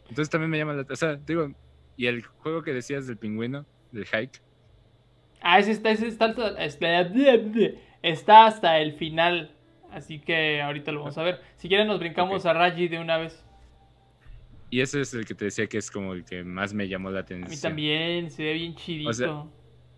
[0.09, 1.53] Entonces también me llama la O sea, digo,
[1.97, 4.41] y el juego que decías del pingüino, del hike,
[5.41, 6.65] Ah, ese está, ese está, hasta-
[8.03, 9.53] está, hasta el final.
[9.91, 11.41] Así que ahorita lo vamos a ver.
[11.57, 13.45] Si quieren nos brincamos a Raji de una vez.
[14.71, 17.11] Y ese es el que te decía que es como el que más me llamó
[17.11, 17.51] la A atención.
[17.51, 19.09] mí también, se ve bien chidito.
[19.11, 19.45] O sea,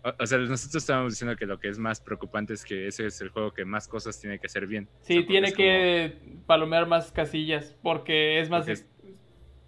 [0.03, 3.05] O, o sea, nosotros estábamos diciendo que lo que es más preocupante es que ese
[3.05, 4.89] es el juego que más cosas tiene que hacer bien.
[5.01, 7.75] O sí, sea, tiene como- que palomear más casillas.
[7.83, 8.61] Porque es más...
[8.61, 8.85] Porque es-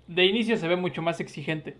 [0.08, 1.78] De inicio se ve mucho más exigente.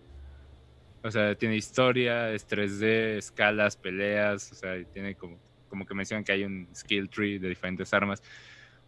[1.04, 5.38] O sea, tiene historia, es 3D, escalas, peleas, o sea, tiene como,
[5.68, 8.22] como que mencionan que hay un skill tree de diferentes armas.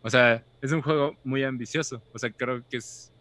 [0.02, 2.02] O sea, es un juego muy ambicioso.
[2.14, 3.12] O sea, creo que es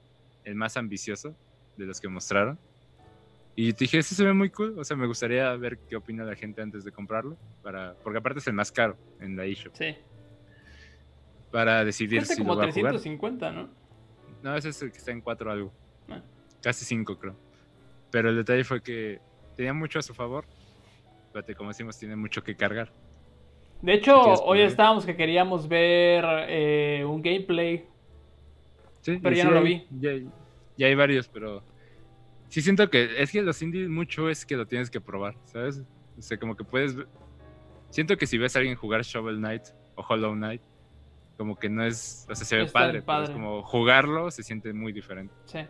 [0.45, 1.35] el más ambicioso
[1.77, 2.59] de los que mostraron.
[3.57, 4.79] Y te dije, ese se ve muy cool.
[4.79, 7.37] O sea, me gustaría ver qué opina la gente antes de comprarlo.
[7.63, 9.75] Para, porque aparte es el más caro en la eShop.
[9.75, 9.97] Sí.
[11.53, 12.93] Para decidir Cuesta si lo como va a jugar.
[12.93, 13.69] 350, ¿no?
[14.43, 15.73] No, ese es el que está en 4 algo.
[16.09, 16.21] Ah.
[16.63, 17.37] Casi 5 creo.
[18.11, 19.21] Pero el detalle fue que
[19.57, 20.45] tenía mucho a su favor.
[21.33, 22.93] Pero como decimos, tiene mucho que cargar.
[23.83, 27.87] De hecho, ¿Quieres hoy estábamos que queríamos ver eh, un gameplay.
[29.03, 29.87] Sí, Pero ya sí no lo vi.
[30.77, 31.63] Ya hay varios, pero
[32.55, 35.83] sí siento que es que los indies mucho es que lo tienes que probar, ¿sabes?
[36.17, 36.97] O sea, como que puedes...
[37.91, 39.63] Siento que si ves a alguien jugar Shovel Knight
[39.97, 40.63] o Hollow Knight,
[41.37, 42.25] como que no es...
[42.31, 45.35] O sea, se ve Está padre, pero es como jugarlo se siente muy diferente.
[45.47, 45.67] Sí.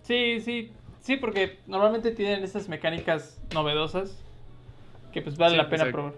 [0.00, 0.72] Sí, sí.
[1.00, 4.24] Sí, porque normalmente tienen estas mecánicas novedosas
[5.12, 5.92] que pues vale Sí, la pena exacto.
[5.92, 6.14] probar.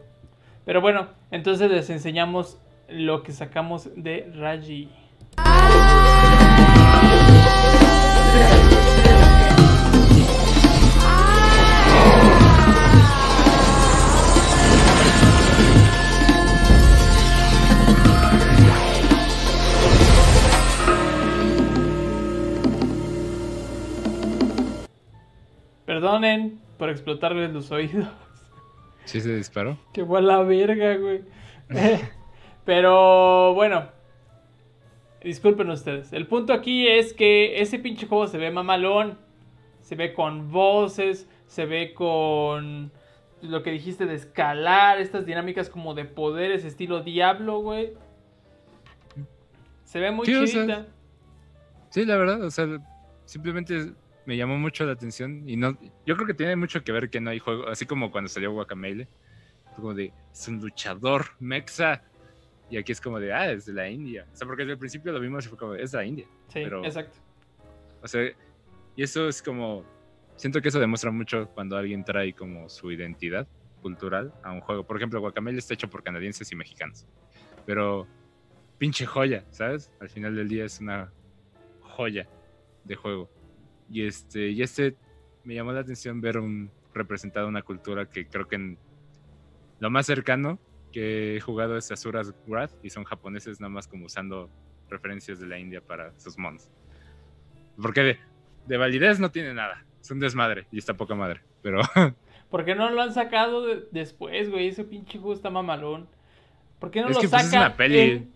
[0.65, 2.57] Pero bueno, entonces les enseñamos
[2.89, 4.89] lo que sacamos de Raji.
[25.93, 28.09] Perdonen por explotarles los oídos.
[29.05, 29.77] ¿Sí se disparó?
[29.93, 31.21] Que fue a la verga, güey.
[32.65, 33.91] Pero bueno.
[35.23, 36.15] Disculpen ustedes.
[36.15, 39.19] El punto aquí es que ese pinche juego se ve mamalón.
[39.81, 41.29] Se ve con voces.
[41.47, 42.91] Se ve con
[43.43, 44.99] lo que dijiste de escalar.
[44.99, 47.93] Estas dinámicas como de poderes estilo Diablo, güey.
[49.85, 50.87] Se ve muy Sí, o sea, chidita.
[51.91, 52.67] Sí, la verdad, o sea,
[53.27, 53.93] simplemente
[54.27, 57.21] me llamó mucho la atención y no, yo creo que tiene mucho que ver que
[57.21, 59.09] no hay juego, así como cuando salió Guacamele,
[59.77, 62.03] como de, es un luchador mexa,
[62.71, 64.79] y aquí es como de, ah, es de la India, o sea, porque desde el
[64.79, 67.19] principio lo vimos y fue como, es de la India, Sí, pero- exacto.
[68.03, 68.31] o sea,
[68.95, 69.85] y eso es como,
[70.37, 73.47] siento que eso demuestra mucho cuando alguien trae como su identidad
[73.81, 77.07] cultural a un juego, por ejemplo, Guacamele está hecho por canadienses y mexicanos,
[77.67, 78.07] pero
[78.79, 79.91] pinche joya, ¿sabes?
[80.01, 81.13] Al final del día es una
[81.81, 82.29] joya
[82.85, 83.31] de juego.
[83.93, 84.97] Y este, y este
[85.45, 88.79] me llamó la atención ver un representado una cultura que creo que en-
[89.81, 90.59] lo más cercano
[90.93, 94.49] que he jugado es Asura's Wrath y son japoneses nada más como usando
[94.89, 96.69] referencias de la India para sus mons.
[97.81, 98.19] Porque de,
[98.67, 99.85] de validez no tiene nada.
[100.01, 101.43] Es un desmadre y está poca madre.
[101.63, 101.81] Pero
[102.51, 104.69] ¿Por qué no lo han sacado de- después, güey?
[104.69, 106.09] Ese pinche juego está mamalón.
[106.79, 107.99] ¿Por qué no Es lo que, pues, sacan es una peli.
[108.01, 108.33] en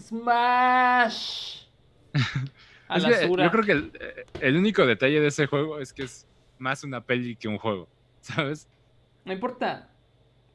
[0.00, 1.62] Smash?
[2.88, 3.44] A es la que Asura.
[3.44, 3.92] yo creo que el,
[4.40, 6.26] el único detalle de ese juego es que es
[6.58, 7.88] más una peli que un juego.
[8.20, 8.68] ¿Sabes?
[9.24, 9.90] No importa.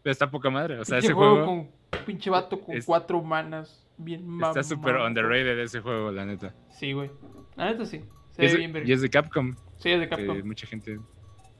[0.01, 0.79] Pero está poca madre.
[0.79, 1.45] O sea, pinche ese juego, juego
[1.93, 3.79] con pinche vato con es- cuatro humanas.
[3.95, 4.59] Bien mamado.
[4.59, 6.53] está súper underrated ese juego, la neta.
[6.71, 7.11] Sí, güey.
[7.55, 8.03] La neta sí.
[8.31, 8.89] Se Y ve es, bien verga.
[8.89, 9.55] y es de Capcom.
[9.77, 10.41] Sí, es de que Capcom.
[10.47, 10.97] mucha gente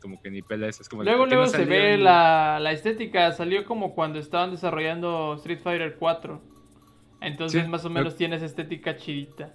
[0.01, 0.81] como que ni pela eso.
[0.81, 3.31] Es como de, Luego, ¿por qué luego no se ve en- la, la estética.
[3.33, 6.41] Salió como cuando estaban desarrollando Street Fighter 4.
[7.21, 9.53] Entonces, Sí, más o lo- menos tiene esa estética chidita.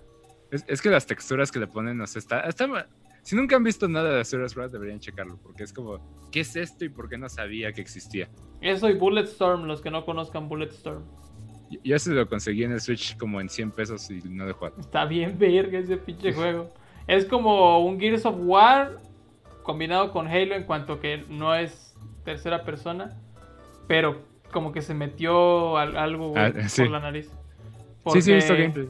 [0.51, 2.89] Es, es que las texturas que le ponen, o sea, está, está
[3.23, 5.39] Si nunca han visto nada de Asura's Wrath, deberían checarlo.
[5.43, 5.99] Porque es como,
[6.33, 8.29] ¿qué es esto y por qué no sabía que existía?
[8.61, 11.05] Eso y Bulletstorm, los que no conozcan Bulletstorm.
[11.71, 14.53] Yo- Yo se lo conseguí en el Switch como en 100 pesos y no de
[14.53, 14.73] jugar.
[14.79, 16.73] Está bien verga ese pinche juego.
[17.07, 18.99] Es como un Gears of War
[19.63, 23.19] combinado con Halo en cuanto que no es tercera persona,
[23.87, 26.83] pero como que se metió al- algo Ah, sí.
[26.83, 27.31] por la nariz.
[28.13, 28.89] Sí, sí, he visto gameplay.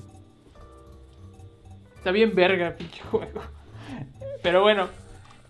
[2.09, 3.43] Está bien verga pinche juego.
[4.43, 4.89] Pero bueno,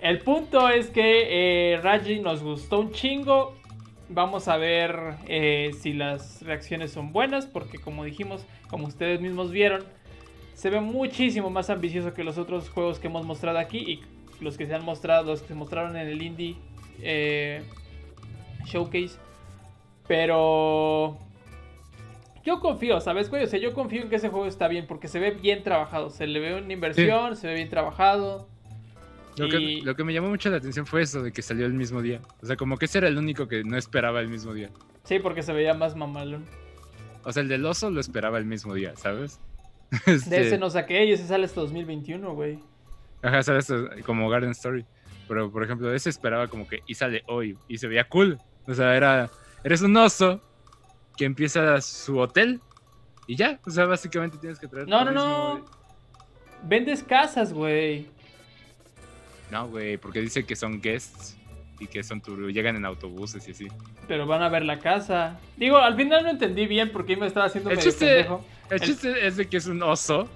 [0.01, 3.55] el punto es que eh, Raji nos gustó un chingo.
[4.09, 9.53] Vamos a ver eh, si las reacciones son buenas, porque como dijimos, como ustedes mismos
[9.53, 9.85] vieron,
[10.55, 14.01] se ve muchísimo más ambicioso que los otros juegos que hemos mostrado aquí y
[14.43, 16.57] los que se han mostrado, los que se mostraron en el indie
[17.01, 17.63] eh,
[18.65, 19.17] showcase.
[20.09, 21.19] Pero
[22.45, 23.45] yo confío, ¿sabes, güey?
[23.45, 26.11] O sea, yo confío en que ese juego está bien porque se ve bien trabajado.
[26.11, 28.49] Se le ve una inversión, se ve bien trabajado.
[29.37, 31.67] Lo, que, Y- lo que me llamó mucho la atención fue eso de que salió
[31.67, 32.21] el mismo día.
[32.43, 34.71] O sea, como que ese era el único que no esperaba el mismo día.
[35.05, 36.45] Sí, porque se veía más mamalón.
[37.25, 39.41] O sea, el del oso lo esperaba el mismo día, ¿sabes?
[40.07, 42.59] De Este, ese no saqué y ese sale hasta 2021, güey.
[43.23, 43.73] Ajá, ¿sabes?
[44.05, 44.85] Como Garden Story.
[45.29, 48.39] Pero, por ejemplo, ese esperaba como que y sale hoy y se veía cool.
[48.67, 49.31] O sea, era.
[49.65, 50.41] Eres un oso
[51.19, 52.61] que empieza su hotel
[53.27, 53.59] y ya.
[53.67, 54.89] O sea, básicamente tienes que traer.
[54.89, 55.67] No, no, no.
[56.63, 58.07] Vendes casas, güey.
[59.51, 61.37] No, güey, porque dice que son guests
[61.81, 63.69] y que son tur- llegan en autobuses y así.
[64.07, 65.39] Pero van a ver la casa.
[65.57, 68.45] Digo, al final no entendí bien porque me estaba haciendo El medio chiste- pendejo.
[68.71, 70.29] El El- chiste es de que es un oso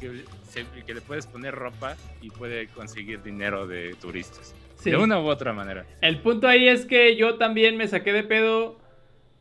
[0.00, 4.54] que, se- que le puedes poner ropa y puede conseguir dinero de turistas.
[4.76, 4.90] Sí.
[4.90, 5.86] De una u otra manera.
[6.00, 8.78] El punto ahí es que yo también me saqué de pedo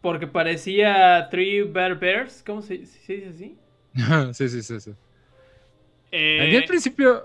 [0.01, 2.43] porque parecía Three Bear Bears.
[2.45, 3.57] ¿Cómo se, se dice así?
[4.33, 4.91] sí, sí, sí, sí.
[6.11, 7.23] Eh, A mí al principio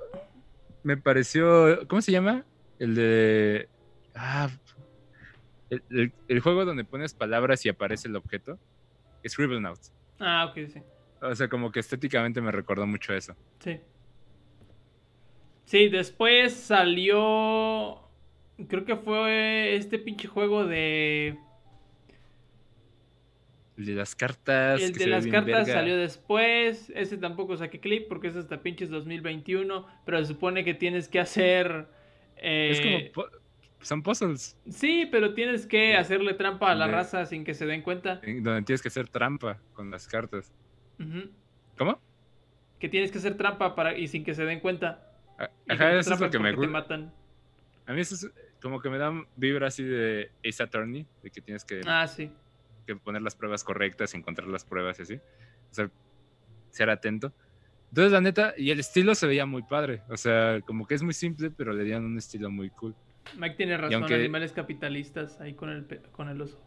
[0.82, 1.86] me pareció.
[1.88, 2.44] ¿Cómo se llama?
[2.78, 3.68] El de.
[4.14, 4.48] Ah.
[5.70, 8.58] El, el- el juego donde pones palabras y aparece el objeto.
[9.26, 9.78] Scribblenaut.
[10.20, 10.82] Ah, ok, sí.
[11.22, 13.34] O sea, como que estéticamente me recordó mucho eso.
[13.60, 13.80] Sí.
[15.64, 18.00] Sí, después salió.
[18.68, 21.38] Creo que fue este pinche juego de.
[23.76, 24.80] El de las cartas.
[24.80, 25.72] El de las cartas verga.
[25.80, 26.90] salió después.
[26.94, 29.86] Ese tampoco saqué clip porque es hasta pinches 2021.
[30.04, 31.86] Pero se supone que tienes que hacer.
[32.36, 33.26] Es eh, como.
[33.28, 33.30] pu-
[33.80, 34.56] Son puzzles.
[34.68, 38.20] Sí, pero tienes que hacerle trampa a la De- raza sin que se den cuenta.
[38.22, 40.52] en Donde tienes que hacer trampa con las cartas.
[41.76, 42.00] ¿Cómo?
[42.78, 45.10] Que tienes que hacer trampa para y sin que se den cuenta.
[45.38, 45.50] Ajá,
[45.90, 46.70] que eso es lo que me gusta.
[46.70, 47.12] matan.
[47.86, 48.30] A mí eso es
[48.62, 52.30] como que me da vibra así de Ace Attorney, de que tienes que, Ah, sí.
[52.84, 55.14] Que poner las pruebas correctas, encontrar las pruebas y así.
[55.14, 55.90] O sea,
[56.70, 57.32] ser atento.
[57.90, 60.02] Entonces, la neta, y el estilo se veía muy padre.
[60.08, 62.94] O sea, como que es muy simple, pero le dieron un estilo muy cool.
[63.38, 66.60] Mike tiene razón, aunque- animales capitalistas ahí con el, con el oso.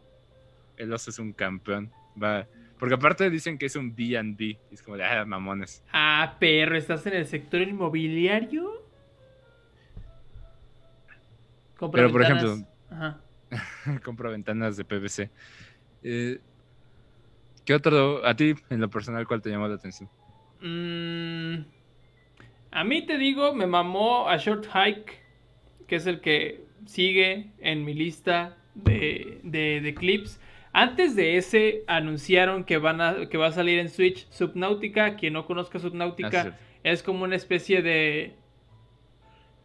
[0.78, 1.92] El oso es un campeón.
[2.22, 2.48] Va.
[2.80, 4.44] Porque aparte dicen que es un B&B.
[4.46, 5.84] y Es como de, ah, mamones.
[5.92, 8.86] Ah, perro, ¿estás en el sector inmobiliario?
[11.78, 12.44] Compra Pero, por ventanas.
[12.44, 13.22] ejemplo- Ajá.
[14.04, 15.30] Compro ventanas de PVC.
[16.10, 16.40] Eh,
[17.66, 20.10] ¿Qué otro, a ti, en lo personal, cuál te llamó la atención?
[20.62, 21.66] Mm,
[22.72, 25.20] a mí te digo, me mamó a Short Hike,
[25.86, 30.40] que es el que sigue en mi lista de, de- de clips.
[30.72, 35.16] Antes de ese anunciaron que, van a, que va a salir en Switch Subnautica.
[35.18, 36.60] Quien no conozca Ah, Subnautica, cierto.
[36.84, 38.34] es como una especie de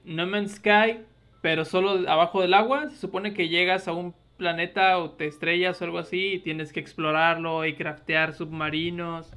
[0.05, 1.01] No Man's Sky,
[1.41, 2.89] pero solo abajo del agua.
[2.89, 6.73] Se supone que llegas a un planeta o te estrellas o algo así y tienes
[6.73, 9.31] que explorarlo y craftear submarinos.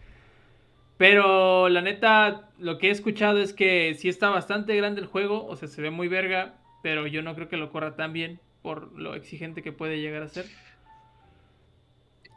[0.98, 5.46] Pero la neta, lo que he escuchado es que sí está bastante grande el juego,
[5.46, 8.40] o sea, se ve muy verga, pero yo no creo que lo corra tan bien
[8.64, 10.46] por lo exigente que puede llegar a ser.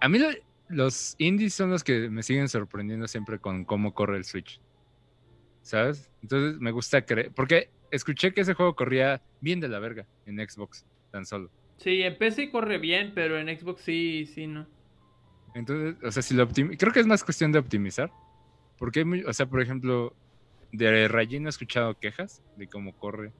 [0.00, 0.28] A mí lo-
[0.68, 4.60] los indies son los que me siguen sorprendiendo siempre con cómo corre el Switch.
[5.62, 6.10] ¿Sabes?
[6.22, 7.32] Entonces me gusta creer.
[7.34, 11.50] Porque escuché que ese juego corría bien de la verga en Xbox, tan solo.
[11.78, 14.66] Sí, en PC corre bien, pero en Xbox sí, sí, no.
[15.54, 18.10] Entonces, o sea, si lo Creo que es más cuestión de optimizar.
[18.78, 19.22] Porque hay muy.
[19.24, 20.14] O sea, por ejemplo,
[20.72, 23.32] de Rayín he escuchado quejas de cómo corre.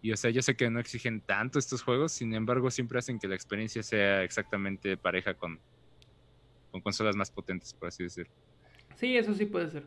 [0.00, 3.18] Y o sea, yo sé que no exigen tanto estos juegos, sin embargo, siempre hacen
[3.18, 5.60] que la experiencia sea exactamente pareja con,
[6.70, 8.32] con consolas más potentes, por así decirlo.
[8.94, 9.84] Sí, eso sí puede ser.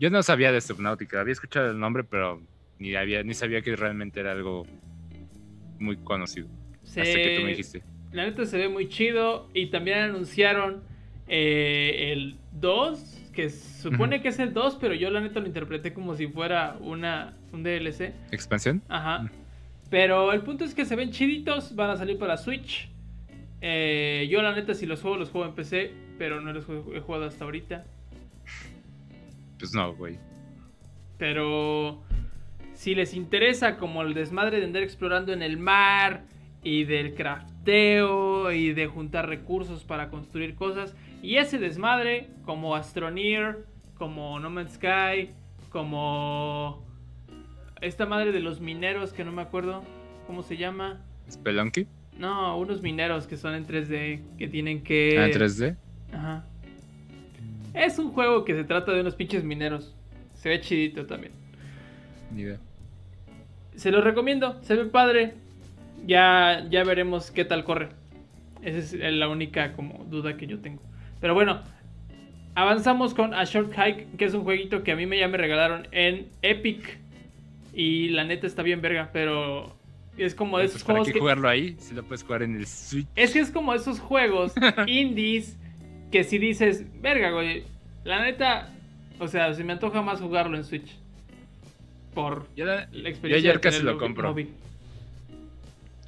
[0.00, 2.42] Yo no sabía de Subnautica, había escuchado el nombre, pero
[2.78, 4.66] ni, había, ni sabía que realmente era algo
[5.78, 6.48] muy conocido.
[6.88, 7.82] Se- Hasta que tú me dijiste.
[8.12, 9.48] La neta se ve muy chido.
[9.54, 10.82] Y también anunciaron
[11.28, 15.92] eh, el 2, que supone que es el 2, pero yo la neta lo interpreté
[15.92, 18.12] como si fuera una, un DLC.
[18.32, 18.82] ¿Expansión?
[18.88, 19.20] Ajá.
[19.20, 19.30] Mm.
[19.90, 22.88] Pero el punto es que se ven chiditos, van a salir para Switch.
[23.60, 27.00] Eh, yo la neta si los juego, los juego en PC, pero no los he
[27.00, 27.84] jugado hasta ahorita.
[29.58, 30.16] Pues no, güey.
[31.18, 32.02] Pero
[32.74, 36.22] si les interesa como el desmadre de andar explorando en el mar
[36.68, 43.64] y del crafteo y de juntar recursos para construir cosas y ese desmadre como Astroneer,
[43.96, 45.30] como No Man's Sky,
[45.70, 46.84] como
[47.80, 49.82] esta madre de los mineros que no me acuerdo
[50.26, 51.00] cómo se llama.
[51.30, 51.86] ¿Spelunky?
[52.18, 55.76] No, unos mineros que son en 3D que tienen que Ah, en 3D.
[56.12, 56.44] Ajá.
[57.72, 59.94] Es un juego que se trata de unos pinches mineros.
[60.34, 61.32] Se ve chidito también.
[62.34, 62.58] Ni idea.
[63.74, 65.34] Se los recomiendo, se ve padre.
[66.06, 67.88] Ya, ya veremos qué tal corre.
[68.62, 70.82] Esa es la única como duda que yo tengo.
[71.20, 71.60] Pero bueno,
[72.54, 75.36] avanzamos con A Short Hike, que es un jueguito que a mí me ya me
[75.38, 76.98] regalaron en Epic.
[77.72, 79.76] Y la neta está bien verga, pero
[80.16, 81.20] es como de Pues, esos ¿Para juegos qué que...
[81.20, 81.76] jugarlo ahí?
[81.78, 83.06] Si lo puedes jugar en el Switch.
[83.14, 84.52] Es que es como esos juegos
[84.86, 85.56] indies
[86.10, 87.64] que si dices, verga, güey,
[88.04, 88.70] la neta,
[89.20, 90.96] o sea, se me antoja más jugarlo en Switch.
[92.14, 93.50] Por Yo, la- la yo experiencia.
[93.50, 94.34] ayer casi lo compro.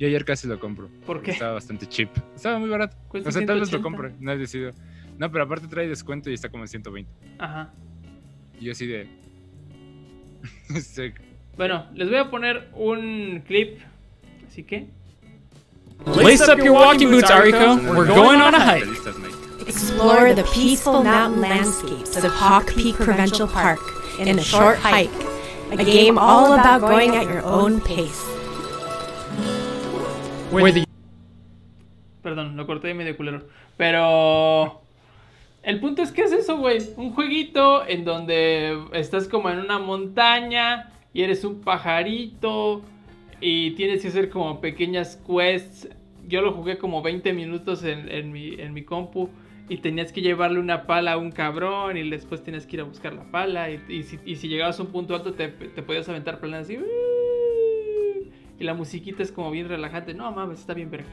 [0.00, 0.88] Yo ayer casi lo compro.
[0.88, 1.30] ¿Por porque qué?
[1.32, 2.08] Estaba bastante cheap.
[2.34, 2.96] Estaba muy barato.
[3.10, 3.82] O sea, tal vez lo 180.
[3.82, 4.14] compre.
[4.18, 4.72] No he decidido.
[5.18, 7.10] No, pero aparte trae descuento y está como en 120.
[7.38, 7.70] Ajá.
[8.58, 9.06] Y yo así de.
[11.56, 13.80] Bueno, les voy a poner un clip.
[14.48, 14.88] Así que.
[16.06, 17.76] Lace up your walking boots, Ariko.
[17.94, 18.86] We're going on a hike.
[19.68, 23.80] Explore the peaceful mountain landscapes of Hawk Peak Provincial Park
[24.18, 25.10] in a short hike.
[25.72, 28.39] A game all about going at your own pace.
[32.22, 33.42] Perdón, lo corté medio culero.
[33.76, 34.80] Pero.
[35.62, 36.78] El punto es que es eso, güey.
[36.96, 42.82] Un jueguito en donde estás como en una montaña y eres un pajarito
[43.40, 45.88] y tienes que hacer como pequeñas quests.
[46.26, 49.28] Yo lo jugué como 20 minutos en, en mi, en mi compu
[49.68, 52.84] y tenías que llevarle una pala a un cabrón y después tenías que ir a
[52.84, 55.82] buscar la pala y, y si, y si llegabas a un punto alto te, te
[55.82, 56.78] podías aventar planas así.
[58.60, 60.12] Y la musiquita es como bien relajante.
[60.12, 61.08] No mames, está bien verga.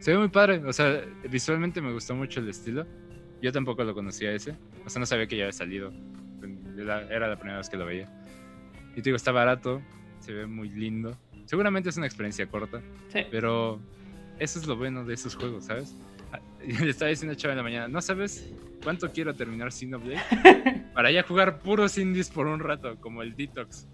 [0.00, 0.62] Se ve muy padre.
[0.64, 2.86] O sea, visualmente me gustó mucho el estilo.
[3.40, 4.54] Yo tampoco lo conocía ese.
[4.84, 5.92] O sea, no sabía que ya había salido.
[6.76, 8.12] Era la primera vez que lo veía.
[8.92, 9.80] Y te digo, está barato.
[10.20, 11.16] Se ve muy lindo.
[11.46, 12.82] Seguramente es una experiencia corta.
[13.08, 13.20] Sí.
[13.30, 13.80] Pero
[14.38, 15.96] eso es lo bueno de esos juegos, ¿sabes?
[16.32, 18.52] Ah, Le estaba diciendo a Chava en la mañana, ¿no sabes
[18.84, 20.20] cuánto quiero terminar Xenoblade?
[20.94, 23.88] Para ya jugar puros indies por un rato, como el Detox.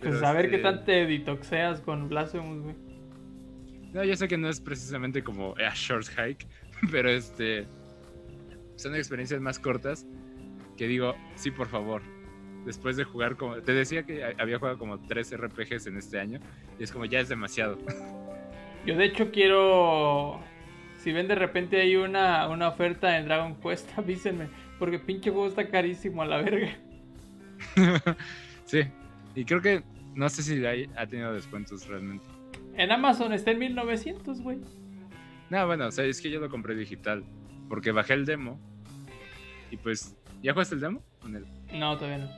[0.00, 2.74] Pues a ver qué este, tal te detoxeas con Blasphemous, güey.
[3.92, 6.46] No, yo sé que no es precisamente como a short hike,
[6.90, 7.66] pero este
[8.76, 10.06] son experiencias más cortas
[10.76, 12.02] que digo, sí, por favor.
[12.64, 16.40] Después de jugar como te decía que había jugado como tres RPGs en este año
[16.78, 17.78] y es como ya es demasiado.
[18.86, 20.40] Yo de hecho quiero...
[20.96, 24.48] Si ven de repente hay una, una oferta en Dragon Quest, avísenme.
[24.78, 26.76] Porque pinche juego está carísimo a la verga.
[28.64, 28.82] sí.
[29.34, 29.82] Y creo que
[30.14, 32.26] no sé si hay- ha tenido descuentos realmente.
[32.74, 34.58] En Amazon está en 1900, güey.
[35.50, 37.24] No, bueno, o sea, es que yo lo compré digital
[37.68, 38.60] porque bajé el demo
[39.70, 41.02] y pues ¿ya jugaste el demo?
[41.24, 41.46] El-
[41.78, 42.30] No, todavía no.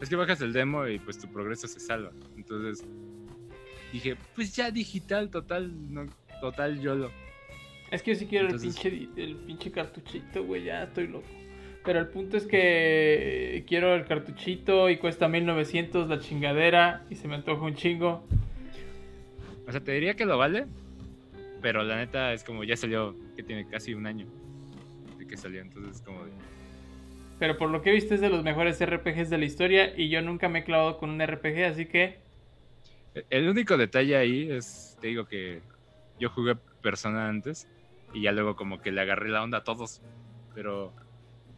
[0.00, 2.10] Es que bajas el demo y pues tu progreso se salva.
[2.36, 2.84] Entonces
[3.92, 6.06] dije, pues ya digital, total, no,
[6.40, 7.10] total YOLO.
[7.92, 10.64] Es que yo sí quiero Entonces- el, pinche, el pinche cartuchito, güey.
[10.64, 11.26] Ya estoy loco.
[11.84, 17.04] Pero el punto es que quiero el cartuchito y cuesta 1900 la chingadera.
[17.10, 18.24] Y se me antoja un chingo.
[19.66, 20.66] O sea, te diría que lo vale,
[21.60, 24.26] pero la neta es como ya salió, que tiene casi un año
[25.18, 25.60] de que salió.
[25.60, 26.32] Entonces es como de...
[27.38, 29.92] Pero por lo que he visto es de los mejores RPGs de la historia.
[29.96, 32.18] Y yo nunca me he clavado con un RPG, así que...
[33.28, 35.60] El único detalle ahí es, te digo que
[36.18, 37.68] yo jugué Persona antes
[38.14, 40.00] y ya luego como que le agarré la onda a todos,
[40.54, 40.92] pero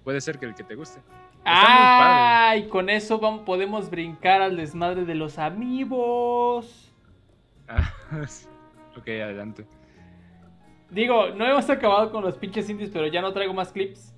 [0.04, 1.00] puede ser que el que te guste.
[1.38, 2.54] Está muy ¡Ah!
[2.58, 6.92] Y con eso vamos, podemos brincar al desmadre de los amigos.
[7.66, 7.92] Ah,
[8.96, 9.66] ok, adelante.
[10.90, 14.14] Digo, no hemos acabado con los pinches indies, pero ya no traigo más clips.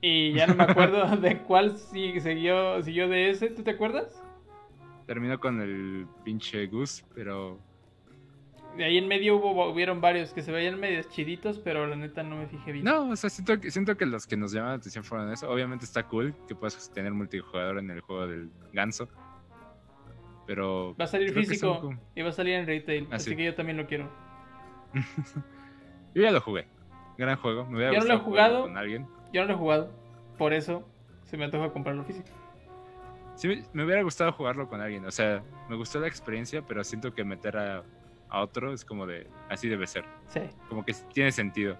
[0.00, 3.50] Y ya no me acuerdo de cuál siguió, siguió de ese.
[3.50, 4.22] ¿Tú te acuerdas?
[5.06, 7.58] Terminó con el pinche Goose, pero
[8.76, 12.22] De ahí en medio hubo, hubieron varios que se veían medios chiditos, pero la neta
[12.22, 12.84] no me fijé bien.
[12.84, 15.50] No, o sea, siento que, siento que los que nos llaman la atención fueron eso.
[15.50, 19.08] Obviamente está cool que puedas tener multijugador en el juego del ganso.
[20.46, 20.94] Pero.
[21.00, 23.36] Va a salir físico como- y va a salir en retail, Ah, así sí.
[23.36, 24.08] que yo también lo quiero.
[26.14, 26.66] Yo ya lo jugué.
[27.18, 27.66] Gran juego.
[27.66, 28.62] Me Yo no lo he jugado.
[28.62, 29.06] con alguien.
[29.32, 29.92] Yo no lo he jugado,
[30.38, 30.84] por eso
[31.24, 32.28] se me antoja comprarlo físico.
[33.36, 35.04] Sí, me hubiera gustado jugarlo con alguien.
[35.04, 37.84] O sea, me gustó la experiencia, pero siento que meter a,
[38.30, 39.26] a otro es como de.
[39.48, 40.04] Así debe ser.
[40.28, 40.40] Sí.
[40.68, 41.76] Como que tiene sentido.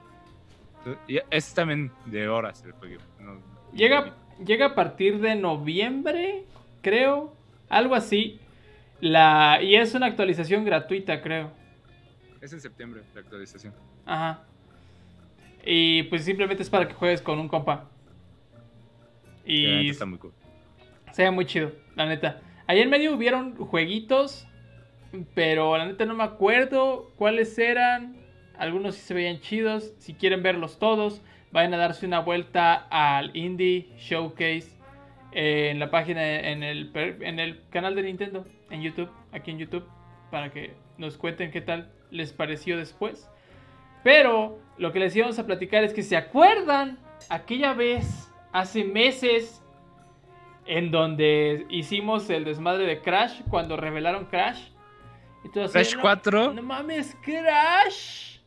[1.07, 3.01] Y es también de horas el juego.
[3.21, 3.39] no-
[3.73, 6.45] Llega, llega a partir de noviembre,
[6.83, 7.35] creo.
[7.69, 8.41] Algo así.
[9.01, 11.53] La, y es una actualización gratuita, creo.
[12.41, 13.73] Es en septiembre la actualización.
[14.07, 14.43] Ajá.
[15.65, 17.89] Y pues simplemente es para que juegues con un compa.
[19.45, 20.33] Y neta está muy cool.
[21.13, 22.41] se ve muy chido, la neta.
[22.67, 24.47] Ahí en medio hubieron jueguitos,
[25.35, 28.17] pero la neta no me acuerdo cuáles eran.
[28.59, 29.93] Algunos sí se veían chidos.
[29.99, 34.69] Si quieren verlos todos, vayan a darse una vuelta al Indie Showcase
[35.33, 39.59] eh, en la página, en el, en el canal de Nintendo, en YouTube, aquí en
[39.59, 39.85] YouTube,
[40.31, 43.31] para que nos cuenten qué tal les pareció después.
[44.03, 46.99] Pero lo que les íbamos a platicar es que se acuerdan
[47.29, 49.63] aquella vez, hace meses,
[50.67, 54.69] en donde hicimos el desmadre de Crash cuando revelaron Crash.
[55.45, 56.53] Y todo así, Crash "No- 4.
[56.55, 58.39] No mames, Crash.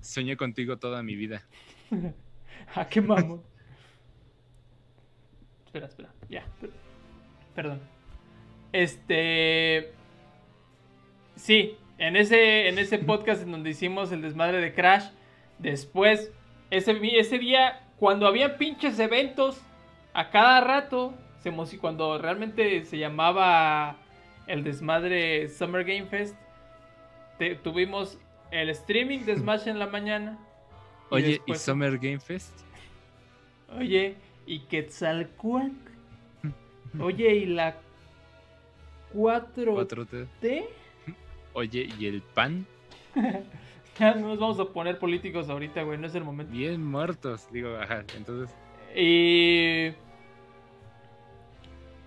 [0.00, 1.42] Soñé contigo toda mi vida.
[2.74, 3.42] ¿A qué mamón?
[5.66, 6.44] espera, espera, ya.
[6.60, 6.70] per-
[7.54, 7.80] Perdón.
[8.72, 9.92] Este.
[11.36, 15.06] Sí, en ese, en ese podcast en donde hicimos el desmadre de Crash,
[15.58, 16.32] después,
[16.70, 19.60] ese, ese día, cuando había pinches eventos,
[20.12, 23.96] a cada rato, se cuando realmente se llamaba
[24.50, 26.36] el desmadre Summer Game Fest,
[27.38, 28.18] te- tuvimos
[28.50, 30.38] el streaming de Smash en la mañana.
[31.10, 32.52] y Oye, ¿y Summer Game Fest?
[33.78, 35.70] Oye, ¿y Quetzalcoatl?
[37.00, 37.76] Oye, ¿y la
[39.14, 39.86] 4T?
[39.88, 40.66] 4T.
[41.52, 42.66] Oye, ¿y el pan?
[43.98, 46.52] Ya no nos vamos a poner políticos ahorita, güey, no es el momento.
[46.52, 47.46] Bien muertos.
[47.52, 48.02] Digo, ajá.
[48.16, 48.48] Entonces,
[48.96, 49.90] Y.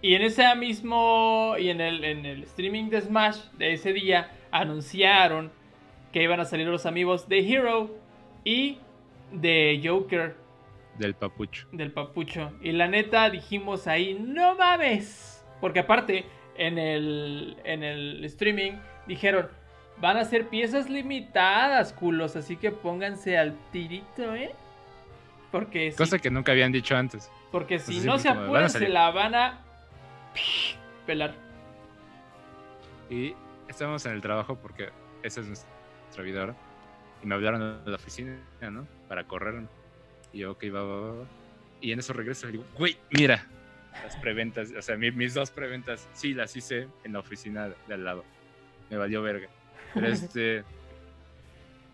[0.04, 1.56] Y en ese mismo.
[1.58, 5.52] Y en el, en el streaming de Smash de ese día, anunciaron
[6.12, 7.90] que iban a salir los amigos de Hero
[8.44, 8.78] y
[9.32, 10.36] de Joker.
[11.00, 11.68] del papucho.
[11.72, 12.52] del papucho.
[12.62, 15.44] Y la neta dijimos ahí, no mames.
[15.60, 16.26] Porque aparte,
[16.58, 18.74] en el, en el streaming
[19.08, 19.48] dijeron,
[20.02, 22.36] van a ser piezas limitadas, culos.
[22.36, 24.52] Así que pónganse al tirito, ¿eh?
[25.52, 27.32] Porque Cosa que nunca habían dicho antes.
[27.52, 29.63] porque si no se apuran, se la van a
[31.06, 31.34] pelar.
[33.10, 33.36] Y
[33.68, 34.90] estábamos en el trabajo porque
[35.24, 36.56] esa es nuestra vida ahora.
[37.22, 38.88] Y me hablaron de la oficina, ¿no?
[39.08, 39.68] Para correrme.
[40.32, 41.26] Y yo, ok, va, va, va, va.
[41.82, 43.46] Y en eso regreso y digo, güey, mira,
[44.04, 47.76] las preventas, o sea, mi- mis dos preventas, sí, las hice en la oficina de,
[47.88, 48.24] de al lado.
[48.90, 49.48] Me valió verga.
[49.94, 50.64] Pero este,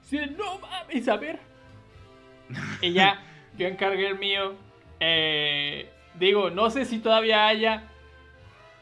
[0.04, 1.40] Sí, no mames, a ver.
[2.82, 3.22] Y ya,
[3.58, 4.56] yo encargué el mío.
[5.00, 7.89] Eh, digo, no sé si todavía haya,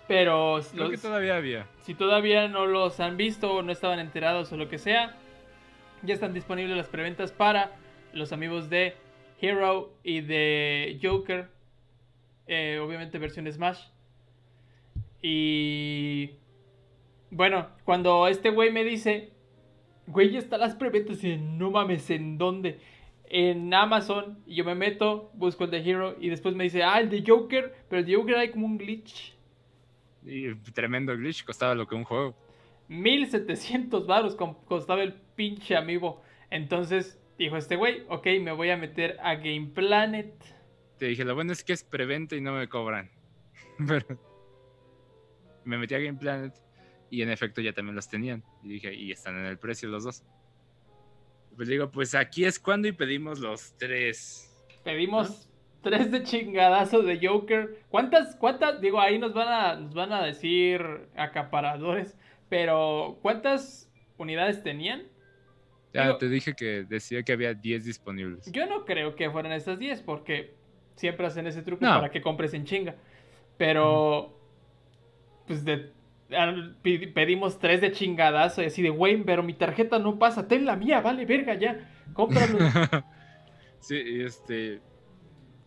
[0.08, 1.68] pero creo que todavía había.
[1.82, 5.18] si todavía no los han visto o no estaban enterados o lo que sea,
[6.04, 7.72] ya están disponibles las preventas para
[8.14, 8.96] los amigos de
[9.42, 11.50] Hero y de Joker.
[12.48, 13.82] Eh, obviamente versión Smash.
[15.22, 16.32] Y
[17.30, 19.32] bueno, cuando este güey me dice,
[20.06, 22.80] güey, ya están las preventas, y no mames, ¿en dónde?
[23.30, 27.00] En Amazon, y yo me meto, busco el de Hero, y después me dice, ah,
[27.00, 29.37] el de Joker, pero el de Joker hay como un glitch.
[30.28, 32.36] Y tremendo glitch, costaba lo que un juego.
[32.90, 36.22] 1700 baros costaba el pinche amigo.
[36.50, 40.34] Entonces dijo este güey, ok, me voy a meter a Game Planet.
[40.98, 43.10] Te dije, lo bueno es que es preventa y no me cobran.
[43.88, 44.20] Pero
[45.64, 46.54] me metí a Game Planet
[47.10, 48.44] y en efecto ya también los tenían.
[48.64, 50.24] Y dije, y están en el precio los dos.
[51.56, 54.54] Pues digo, pues aquí es cuando y pedimos los tres.
[54.84, 55.50] Pedimos
[55.82, 57.82] tres de chingadazo de Joker.
[57.90, 58.82] ¿Cuántas, cuántas?
[58.82, 60.82] Digo, ahí nos van a, nos van a decir
[61.16, 62.18] acaparadores.
[62.50, 65.04] Pero, ¿cuántas unidades tenían?
[65.94, 68.52] Ya Digo- te dije que decía que había 10 disponibles.
[68.52, 70.54] Yo no creo que fueran estas 10 porque
[70.96, 71.96] siempre hacen ese truco No.
[71.96, 72.96] para que compres en chinga.
[73.58, 74.38] Pero,
[75.48, 75.92] pues de,
[77.14, 80.76] pedimos tres de chingadazo y así de, güey, pero mi tarjeta no pasa, ten la
[80.76, 82.58] mía, vale, verga, ya, cómpralo.
[83.80, 84.82] sí, este.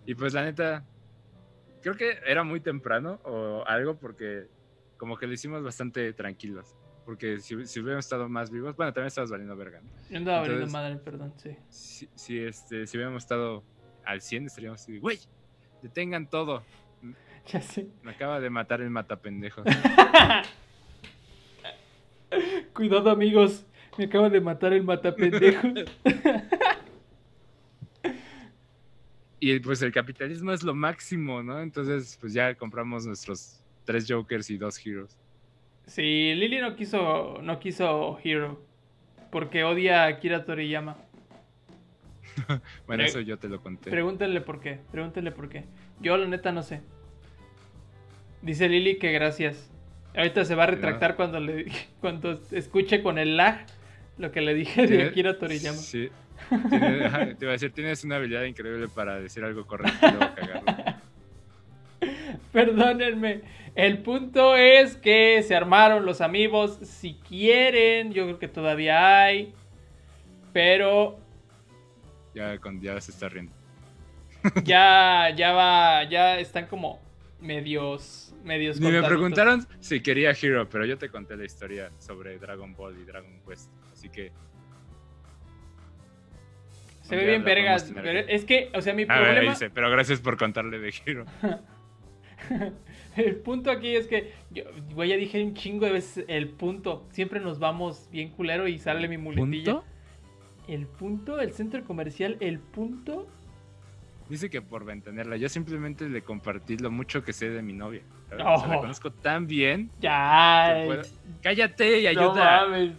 [0.07, 0.85] Y pues la neta,
[1.83, 4.47] creo que era muy temprano o algo porque
[4.97, 6.75] como que lo hicimos bastante tranquilos.
[7.05, 9.81] Porque si, si hubiéramos estado más vivos, bueno, también estabas valiendo verga.
[10.11, 11.57] Yo andaba valiendo Entonces- madre, perdón, sí.
[11.69, 13.65] si, si, este, si hubiéramos estado
[14.05, 15.19] al 100, estaríamos así, güey,
[15.83, 16.63] detengan todo.
[17.47, 17.89] Ya sé.
[18.03, 19.63] Me acaba de matar el matapendejo.
[22.75, 23.67] Cuidado, amigos,
[23.99, 25.69] me acaba de matar el matapendejo.
[29.41, 31.61] y pues el capitalismo es lo máximo, ¿no?
[31.61, 35.17] Entonces, pues ya compramos nuestros tres Jokers y dos Heroes.
[35.87, 38.63] sí, Lily no quiso, no quiso Hero.
[39.33, 40.97] Porque odia a Akira Toriyama.
[42.87, 43.91] Bueno, Pre- eso yo te lo conté.
[43.91, 45.65] Pregúntenle por qué, pregúntenle por qué.
[46.01, 46.81] Yo la neta no sé.
[48.43, 49.71] Dice Lili que gracias.
[50.17, 51.67] Ahorita se va a retractar cuando le
[52.01, 53.67] cuando escuche con el lag
[54.19, 55.77] lo que le dije de Akira Toriyama.
[55.79, 56.09] Sí.
[56.49, 61.01] Te iba a decir, tienes una habilidad increíble para decir algo correcto y luego cagarlo.
[62.53, 63.43] Perdónenme.
[63.75, 66.79] El punto es que se armaron los amigos.
[66.83, 69.55] Si quieren, yo creo que todavía hay.
[70.53, 71.21] Pero
[72.35, 73.53] Ya, con, ya se está riendo.
[74.65, 77.01] ya, ya va, ya están como
[77.41, 78.81] medios, medios.
[78.81, 82.99] Ni me preguntaron si quería Hero, pero yo te conté la historia sobre Dragon Ball
[82.99, 83.71] y Dragon Quest.
[83.93, 84.33] Así que.
[87.11, 87.93] Se ve bien vergas.
[87.95, 89.51] pero es que, o sea, mi A ver, problema.
[89.53, 91.27] dice, pero gracias por contarle de Hero.
[93.17, 97.07] el punto aquí es que, yo, güey, ya dije un chingo de veces el punto.
[97.11, 99.73] Siempre nos vamos bien culero y sale mi muletilla.
[99.75, 99.85] ¿Punto?
[100.69, 103.29] El punto, el centro comercial, el punto.
[104.29, 105.37] Dice que por ventanearla.
[105.37, 108.03] Yo simplemente le compartí lo mucho que sé de mi novia.
[108.29, 108.45] ¿sabes?
[108.47, 108.81] O sea, la Oh.
[108.81, 109.91] conozco tan bien.
[110.01, 110.83] Ya.
[110.87, 111.03] puedo-
[111.43, 112.67] Cállate y no ayuda.
[112.69, 112.93] mames.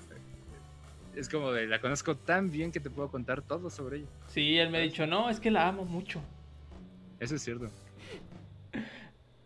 [1.15, 4.07] Es como de la conozco tan bien que te puedo contar todo sobre ella.
[4.27, 6.21] Sí, él me ha dicho, no, es que la amo mucho.
[7.19, 7.69] Eso es cierto.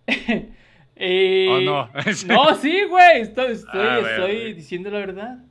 [0.98, 1.90] Eh, ¿O no?
[2.28, 3.20] No, sí, güey.
[3.22, 5.44] Estoy, estoy, Ah, estoy diciendo la verdad.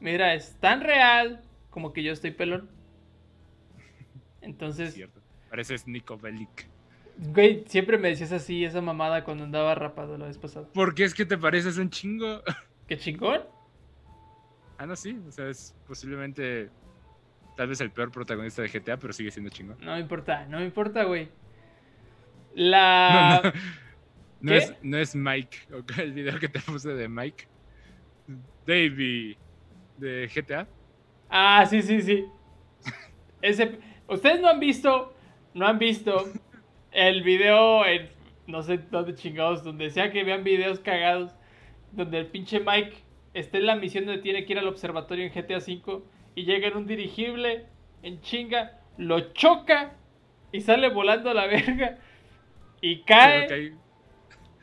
[0.00, 1.40] Mira, es tan real
[1.70, 2.68] como que yo estoy pelón.
[4.42, 5.20] Es Entonces, cierto.
[5.48, 6.68] Pareces Nico Bellic.
[7.32, 10.68] güey, siempre me decías así esa mamada cuando andaba rapado la vez pasada.
[10.74, 12.42] ¿Por qué es que te pareces un chingo?
[12.86, 13.44] ¿Qué chingón?
[14.78, 15.18] Ah, no, sí.
[15.26, 16.70] O sea, es posiblemente
[17.56, 19.78] tal vez el peor protagonista de GTA, pero sigue siendo chingón.
[19.80, 21.28] No me importa, no me importa, güey.
[22.54, 23.52] La.
[24.38, 24.58] No, no.
[24.58, 25.56] Es, no es Mike.
[25.96, 27.48] El video que te puse de Mike.
[28.66, 29.34] Davey.
[29.96, 30.68] De GTA.
[31.30, 32.26] Ah, sí, sí, sí.
[33.40, 33.78] Ese...
[34.08, 35.14] Ustedes no han visto,
[35.54, 36.26] no han visto
[36.92, 38.08] el video en
[38.46, 41.34] no sé dónde chingados, donde sea que vean videos cagados,
[41.92, 43.02] donde el pinche Mike
[43.38, 46.02] está en la misión donde tiene que ir al observatorio en GTA V
[46.34, 47.66] y llega en un dirigible
[48.02, 49.92] en chinga, lo choca
[50.52, 51.98] y sale volando a la verga
[52.80, 53.74] y cae,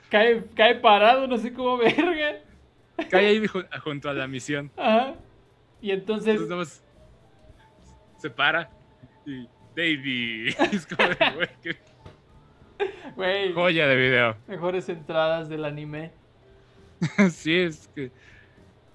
[0.10, 2.40] cae, cae parado, no sé cómo verga.
[3.10, 4.72] cae, ahí ju- junto a la misión.
[4.78, 5.16] Ajá.
[5.82, 6.84] Y entonces, Entonces
[8.18, 8.70] se para
[9.26, 10.48] y Davey.
[10.72, 11.78] Es como de,
[13.16, 14.38] güey, joya de video.
[14.48, 16.12] mejores entradas del anime.
[17.32, 18.12] Sí, es que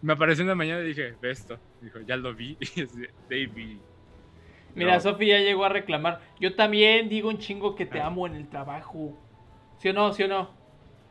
[0.03, 1.59] me apareció en la mañana y dije, ve esto.
[1.81, 2.57] Dijo, ya lo vi.
[3.31, 3.81] Davey.
[4.75, 5.01] Mira, No.
[5.01, 6.21] Sofi ya llegó a reclamar.
[6.41, 8.07] Yo también digo un chingo que te Ah.
[8.07, 9.19] amo en el trabajo.
[9.79, 10.13] ¿Sí o no?
[10.13, 10.51] ¿Sí o no?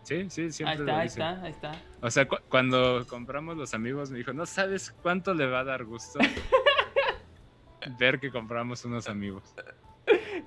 [0.04, 1.72] Sí, sí, siempre Ahí lo está, ahí está, ahí está.
[2.02, 5.64] O sea, cu- cuando compramos los amigos me dijo, no sabes cuánto le va a
[5.66, 6.20] dar gusto
[8.00, 9.44] ver que compramos unos amigos.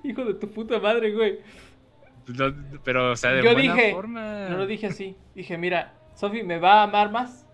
[0.03, 1.39] Hijo de tu puta madre, güey.
[2.83, 4.49] Pero, o sea, de Yo buena dije, forma.
[4.49, 5.15] No lo dije así.
[5.35, 7.47] Dije, mira, Sofi me va a amar más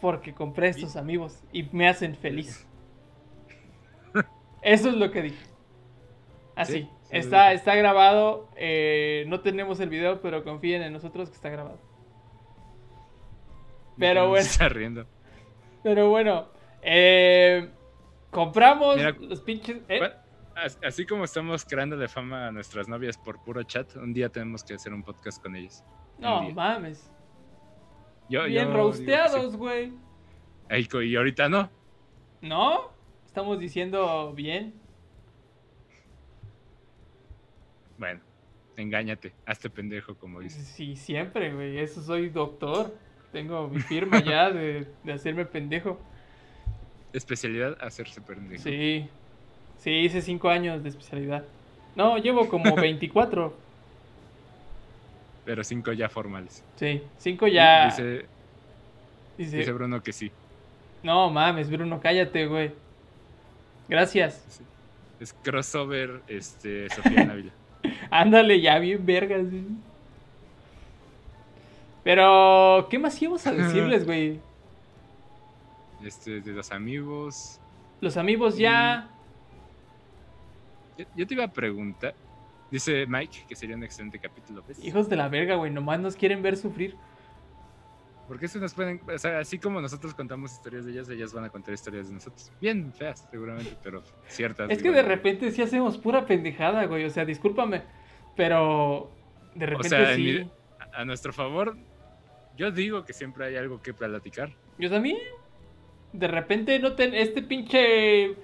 [0.00, 2.66] porque compré estos amigos y me hacen feliz.
[4.62, 5.46] Eso es lo que dije.
[6.56, 6.72] Así.
[6.72, 8.48] Sí, sí, lo está, está grabado.
[8.56, 11.78] eh, no tenemos el video, pero confíen en nosotros que está grabado.
[13.98, 14.44] Pero Me bueno.
[14.44, 15.06] está riendo.
[15.82, 16.48] Pero bueno,
[16.82, 17.70] eh,
[18.30, 19.78] compramos Mira, los pinches.
[19.88, 19.98] ¿eh?
[19.98, 20.14] Bueno,
[20.84, 24.74] Así como estamos creándole fama a nuestras novias por puro chat, un día tenemos que
[24.74, 25.84] hacer un podcast con ellas.
[26.18, 27.12] No mames.
[28.28, 29.58] Yo, yo Bien roasteados, sí.
[29.58, 29.92] güey.
[31.10, 31.70] Y ahorita no.
[32.42, 32.90] ¿No?
[33.26, 34.74] Estamos diciendo bien.
[37.96, 38.20] Bueno,
[38.76, 40.64] engáñate, hazte pendejo, como dices.
[40.66, 41.78] Sí, siempre, güey.
[41.78, 42.94] Eso soy doctor.
[43.32, 45.98] Tengo mi firma ya de, de hacerme pendejo.
[47.12, 48.62] Especialidad, hacerse pendejo.
[48.62, 49.08] Sí.
[49.78, 51.44] Sí, hice cinco años de especialidad.
[51.96, 53.54] No, llevo como 24.
[55.48, 56.62] Pero cinco ya formales.
[56.76, 57.86] Sí, cinco ya.
[57.86, 58.26] Dice,
[59.38, 60.30] dice, dice Bruno que sí.
[61.02, 62.70] no mames, Bruno, cállate, güey.
[63.88, 64.44] Gracias.
[64.46, 64.62] Sí.
[65.18, 67.50] Es crossover, este, Sofía Návila.
[68.10, 69.50] Ándale, ya bien vergas.
[69.50, 69.64] güey.
[72.04, 74.40] Pero, ¿qué más íbamos a decirles, güey?
[76.04, 77.58] Este, de los amigos.
[78.02, 79.08] Los amigos ya.
[80.98, 82.14] Yo, yo te iba a preguntar.
[82.70, 84.62] Dice Mike que sería un excelente capítulo.
[84.66, 84.82] ¿ves?
[84.84, 85.70] Hijos de la verga, güey.
[85.70, 86.96] Nomás nos quieren ver sufrir.
[88.26, 89.00] Porque eso nos pueden.
[89.12, 92.14] O sea, así como nosotros contamos historias de ellas, ellas van a contar historias de
[92.14, 92.52] nosotros.
[92.60, 94.68] Bien feas, seguramente, pero ciertas.
[94.70, 95.02] Es que igual.
[95.02, 97.04] de repente sí hacemos pura pendejada, güey.
[97.06, 97.84] O sea, discúlpame.
[98.36, 99.10] Pero
[99.54, 100.22] de repente sea, en sí.
[100.44, 100.50] mi-
[100.92, 101.76] a nuestro favor,
[102.56, 104.52] yo digo que siempre hay algo que platicar.
[104.78, 105.16] Yo también.
[106.12, 107.14] De repente no ten...
[107.14, 108.34] este pinche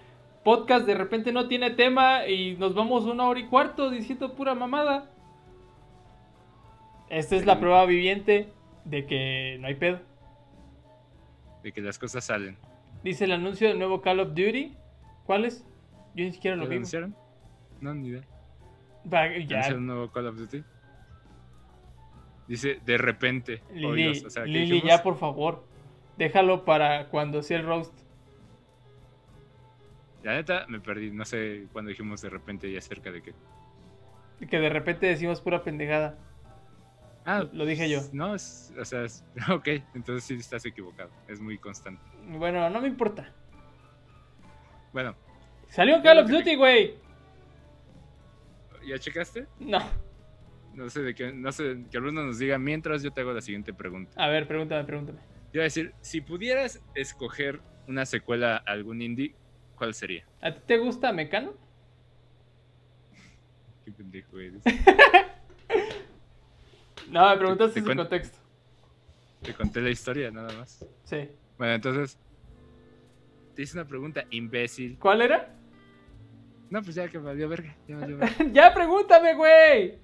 [0.45, 4.55] podcast de repente no tiene tema y nos vamos una hora y cuarto diciendo pura
[4.55, 5.11] mamada.
[7.09, 8.49] Esta es la prueba viviente
[8.85, 10.01] de que no hay pedo.
[11.63, 12.57] De que las cosas salen.
[13.03, 14.75] Dice el anuncio del nuevo Call of Duty.
[15.25, 15.67] ¿Cuál es?
[16.15, 16.77] Yo ni siquiera ¿Ya lo lo vi.
[16.77, 17.17] anunciaron?
[17.81, 18.23] No, ni idea.
[19.13, 20.63] Va, ¿Ya Ya, anunciaron un nuevo Call of Duty?
[22.49, 23.63] Dice, de repente.
[23.73, 24.25] Lili, oídos.
[24.25, 25.65] O sea, ¿qué Lili, ya por favor.
[26.19, 27.99] Déjalo para cuando sea el roast.
[30.25, 31.11] La neta, me perdí.
[31.13, 33.35] No sé cuándo dijimos de repente y acerca de qué.
[34.51, 36.19] Que de repente decimos pura pendejada.
[37.25, 38.01] Ah, Lo dije yo.
[38.13, 41.11] No, es, o sea, es- ok, entonces sí estás equivocado.
[41.29, 42.03] Es muy constante.
[42.27, 43.33] Bueno, no me importa.
[44.93, 45.15] Bueno,
[45.69, 46.95] Salió un Call of Duty, güey.
[48.87, 49.47] ¿ya checaste?
[49.59, 49.79] No.
[50.75, 53.41] no sé de qué, no sé, que Bruno nos diga mientras yo te hago la
[53.41, 54.13] siguiente pregunta.
[54.23, 55.19] A ver, pregúntame, pregúntame.
[55.53, 59.35] Yo iba a decir, si pudieras escoger una secuela a algún indie,
[59.77, 60.25] ¿cuál sería?
[60.41, 61.53] ¿A ti te gusta Mecano?
[63.85, 64.63] Qué pendejo eres.
[67.11, 68.39] No, me preguntaste cuen- contexto.
[69.43, 70.85] Te conté la historia, nada más.
[71.05, 71.29] Sí.
[71.59, 72.19] Bueno, entonces,
[73.55, 74.99] te hice una pregunta imbécil.
[74.99, 75.55] ¿Cuál era?
[76.71, 78.35] No, pues ya que valió verga, ya valió verga.
[78.53, 79.99] ya pregúntame, güey.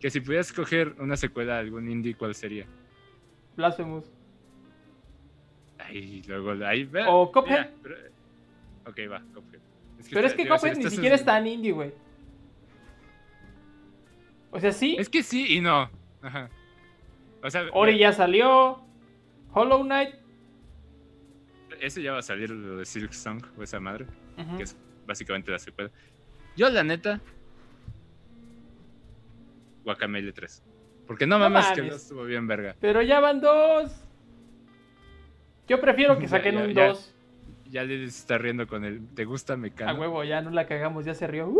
[0.00, 2.64] Que si pudieras escoger una secuela a algún indie, ¿cuál sería?
[3.54, 4.10] Blasphemous.
[5.78, 7.04] Ahí, luego, ahí, ve.
[7.06, 7.50] O Cuphead.
[7.50, 7.96] mira, pero-
[8.86, 9.60] ok, va, Cuphead.
[10.10, 11.92] Pero es está- que Cuphead ni estás- siquiera es tan indie, güey.
[14.50, 14.96] O sea, sí.
[14.98, 15.90] Es que sí y no.
[16.22, 16.50] Ajá.
[17.42, 18.82] O sea, Ori ya salió.
[19.52, 20.14] Hollow Knight.
[21.80, 24.04] ese ya va a salir lo de Silk Song o esa madre,
[24.58, 24.76] que es
[25.06, 25.90] básicamente la secuela.
[26.56, 27.20] Yo, la neta,
[29.84, 30.62] Guacamele 3.
[31.06, 32.76] Porque no No mames que no estuvo bien verga.
[32.80, 33.90] Pero ya van dos.
[35.68, 36.86] Yo prefiero que saquen ya, un ya.
[36.88, 37.14] 2.
[37.70, 39.98] Ya le está riendo con el ¿te gusta A Mecano?
[40.00, 41.52] huevo, ya no la cagamos, ya se rió.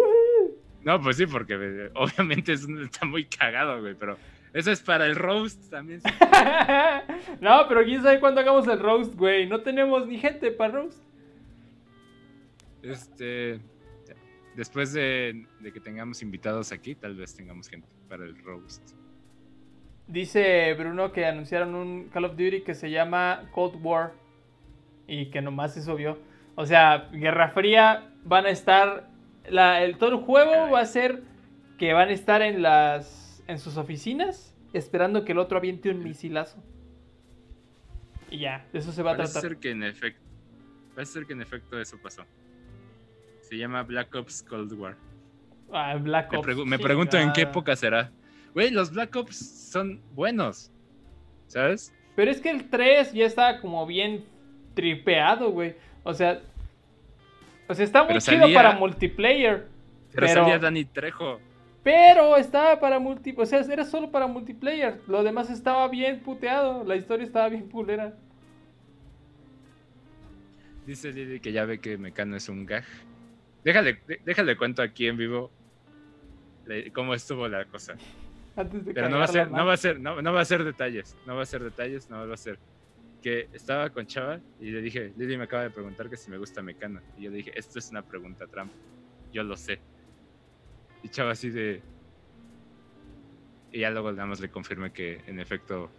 [0.83, 1.55] No, pues sí, porque
[1.95, 4.17] obviamente es está muy cagado, güey, pero
[4.53, 6.01] eso es para el roast también.
[7.41, 9.47] no, pero quién sabe cuándo hagamos el roast, güey.
[9.47, 11.03] No tenemos ni gente para roast.
[12.83, 13.61] Este,
[14.57, 18.83] después de, de que tengamos invitados aquí, tal vez tengamos gente para el roast.
[20.09, 24.13] Dice Bruno que anunciaron un Call of Duty que se llama Cold War.
[25.13, 26.19] Y que nomás eso vio.
[26.55, 29.09] O sea, Guerra Fría van a estar.
[29.49, 31.23] La, el, todo el juego va a ser
[31.79, 33.43] que van a estar en las.
[33.49, 34.55] en sus oficinas.
[34.73, 36.63] Esperando que el otro aviente un misilazo.
[38.31, 39.43] Y ya, eso se va a tratar.
[39.43, 40.21] ser que en efecto,
[40.95, 42.23] parece ser que en efecto eso pasó.
[43.41, 44.97] Se llama Black Ops Cold War.
[45.73, 46.47] Ah, Black Me, Ops.
[46.47, 48.13] pregu- me pregunto en qué época será.
[48.55, 49.37] Güey, los Black Ops
[49.73, 50.71] son buenos.
[51.49, 51.93] ¿Sabes?
[52.15, 54.25] Pero es que el 3 ya estaba como bien
[54.75, 55.75] tripeado, güey.
[56.03, 56.41] O sea.
[57.69, 59.67] O sea, está muy Pero chido salía- para multiplayer.
[60.13, 61.41] Pero, Pero- salía Danny Trejo.
[61.83, 63.33] Pero estaba para multi...
[63.39, 65.01] O sea, era solo para multiplayer.
[65.07, 66.85] Lo demás estaba bien puteado.
[66.85, 68.13] La historia estaba bien pulera.
[70.87, 72.85] Dice Lili que ya ve que Mecano es un gag.
[73.65, 75.51] Déjale, déjale cuento aquí en vivo
[76.93, 77.95] cómo estuvo la cosa.
[78.57, 80.45] Antes de Pero no va a ser, no va a ser, no, no va a
[80.45, 82.59] ser detalles, no va a ser detalles, no va a ser
[83.23, 86.39] que estaba con Chava y le dije, Lili me acaba de preguntar que si me
[86.39, 87.01] gusta Mecano.
[87.19, 88.75] Y yo le dije, esto es una pregunta trampa.
[89.33, 89.81] Yo lo sé.
[91.03, 91.83] Y Chava así de.
[93.73, 95.91] Y ya luego nada más le confirmé que en efecto.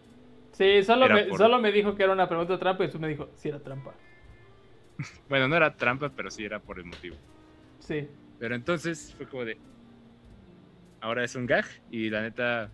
[0.51, 3.07] Sí, solo me, por- solo me dijo que era una pregunta trampa y después me
[3.07, 3.93] dijo, sí era trampa.
[5.29, 7.15] Bueno, no era trampa, pero sí era por el motivo.
[7.79, 8.07] Sí.
[8.39, 9.57] Pero entonces fue como de.
[10.99, 12.69] Ahora es un gag y la neta.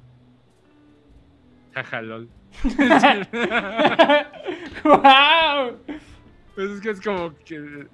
[1.73, 2.29] Jaja, lol.
[4.83, 5.77] ¡Wow!
[6.55, 7.87] Pues es que es como que.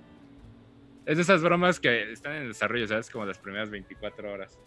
[1.06, 3.10] Es de esas bromas que están en desarrollo, ¿sabes?
[3.10, 4.58] Como las primeras 24 horas.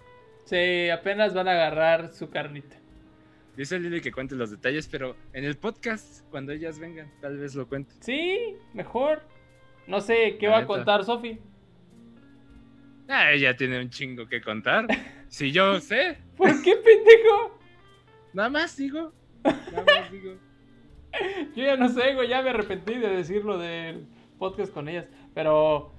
[0.44, 2.76] Sí, apenas van a agarrar su carnita.
[3.56, 7.54] Dice Lili que cuente los detalles, pero en el podcast, cuando ellas vengan, tal vez
[7.54, 7.94] lo cuente.
[8.00, 9.22] Sí, mejor.
[9.86, 11.40] No sé, ¿qué La va a contar Sofi?
[13.08, 14.86] Ah, ella tiene un chingo que contar.
[15.28, 17.58] Si yo sé, ¿Por qué, pendejo?
[18.32, 19.12] nada más digo.
[19.44, 20.34] Nada más digo.
[21.54, 24.06] Yo ya no sé, güey, ya me arrepentí de decirlo del
[24.38, 25.06] podcast con ellas.
[25.34, 25.92] Pero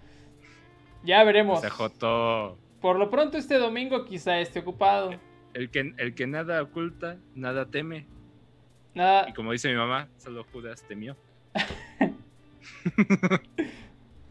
[1.03, 1.61] ya veremos.
[1.61, 2.57] Se Joto.
[2.81, 5.11] Por lo pronto este domingo quizá esté ocupado.
[5.53, 8.05] El que, el que nada oculta, nada teme.
[8.93, 11.15] Nada, Y como dice mi mamá, solo Judas temió.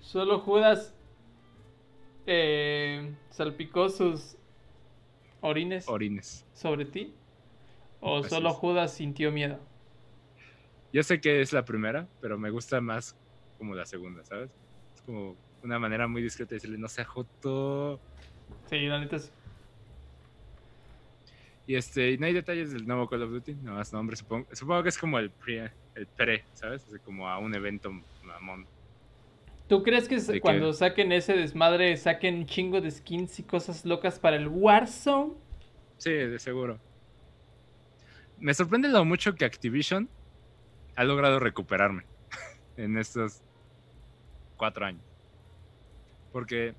[0.00, 0.94] solo Judas
[2.26, 4.36] eh, salpicó sus
[5.40, 6.44] orines Orines.
[6.52, 7.14] sobre ti.
[8.00, 8.56] O Así solo es.
[8.56, 9.58] Judas sintió miedo.
[10.92, 13.16] Yo sé que es la primera, pero me gusta más
[13.58, 14.50] como la segunda, ¿sabes?
[14.94, 18.00] Es como una manera muy discreta de decirle, no sea Joto.
[18.68, 19.32] Sí, la neta es.
[21.66, 24.84] Y este, no hay detalles del nuevo Call of Duty, nada más nombre, supongo, supongo
[24.84, 26.86] que es como el pre, el pre, ¿sabes?
[27.04, 27.90] Como a un evento
[28.22, 28.66] mamón.
[29.68, 34.20] ¿Tú crees que cuando saquen ese desmadre saquen un chingo de skins y cosas locas
[34.20, 35.32] para el Warzone?
[35.98, 36.78] Sí, de seguro.
[38.38, 40.10] Me sorprende lo mucho que Activision
[40.96, 42.04] ha logrado recuperarme
[42.76, 43.42] en estos
[44.56, 45.02] cuatro años.
[46.32, 46.74] Porque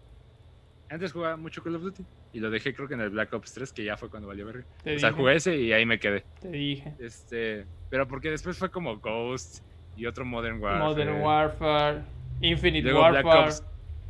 [0.89, 3.53] antes jugaba mucho Call of Duty y lo dejé creo que en el Black Ops
[3.53, 4.65] 3, que ya fue cuando valió verga.
[4.83, 6.25] Te O sea, jugué ese y ahí me quedé.
[6.39, 6.93] te dije.
[6.99, 9.63] Este, pero porque después fue como Ghost
[9.95, 10.83] y otro Modern Warfare.
[10.83, 12.03] Modern Warfare,
[12.41, 13.47] Infinite Luego Black Warfare.
[13.49, 13.63] Ops.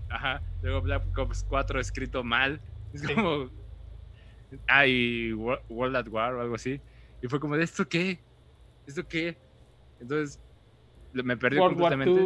[0.10, 0.42] Ajá.
[0.62, 2.62] Luego Black Ops 4 escrito mal.
[2.94, 3.14] Es Sí.
[3.14, 3.50] como.
[4.68, 6.82] Ah, y Wo- World at War o algo así.
[7.22, 8.24] Y fue como, ¿de esto qué?
[8.86, 9.40] ¿Esto qué?
[10.00, 10.40] Entonces,
[11.12, 12.22] me perdí World completamente.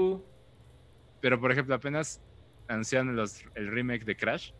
[1.20, 2.22] Pero, por ejemplo, apenas
[2.68, 4.52] anunciaron los- el remake de Crash.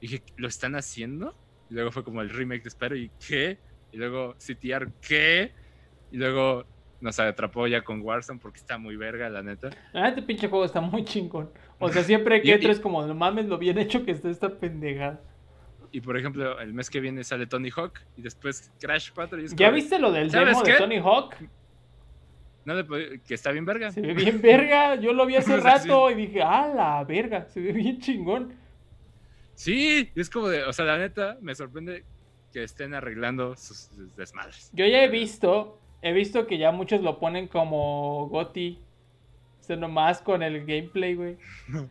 [0.00, 1.36] Dije, ¿lo están haciendo?
[1.68, 3.60] Y luego fue como el remake de Spyro, ¿y qué?
[3.92, 5.54] Y luego CTR, ¿qué?
[6.10, 6.66] Y luego
[7.00, 9.70] nos atrapó ya con Warzone porque está muy verga, la neta.
[9.92, 11.52] La neta, pinche juego está muy chingón.
[11.78, 14.58] O sea, siempre que y- es como, no mames, lo bien hecho que está esta
[14.58, 15.24] pendejada.
[15.94, 19.40] Y por ejemplo, el mes que viene sale Tony Hawk y después Crash 4.
[19.40, 20.74] Y es ¿Ya como, viste lo del ¿sabes demo de?
[20.78, 21.36] Tony Hawk?
[22.64, 23.90] No le puedo- que está bien verga.
[23.92, 24.94] Se ve bien verga.
[24.94, 27.46] Yo lo vi hace rato y dije, ah, la verga.
[27.48, 28.54] Se ve bien chingón.
[29.54, 32.04] Sí, es como de, o sea, la neta, me sorprende
[32.52, 34.70] que estén arreglando sus desmadres.
[34.72, 38.78] Yo ya he visto, he visto que ya muchos lo ponen como Goti.
[39.60, 41.36] O sea, nomás con el gameplay, güey.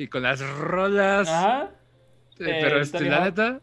[0.00, 1.28] Y con las rolas.
[1.28, 1.70] Ajá.
[2.40, 3.60] Eh, pero este, la neta,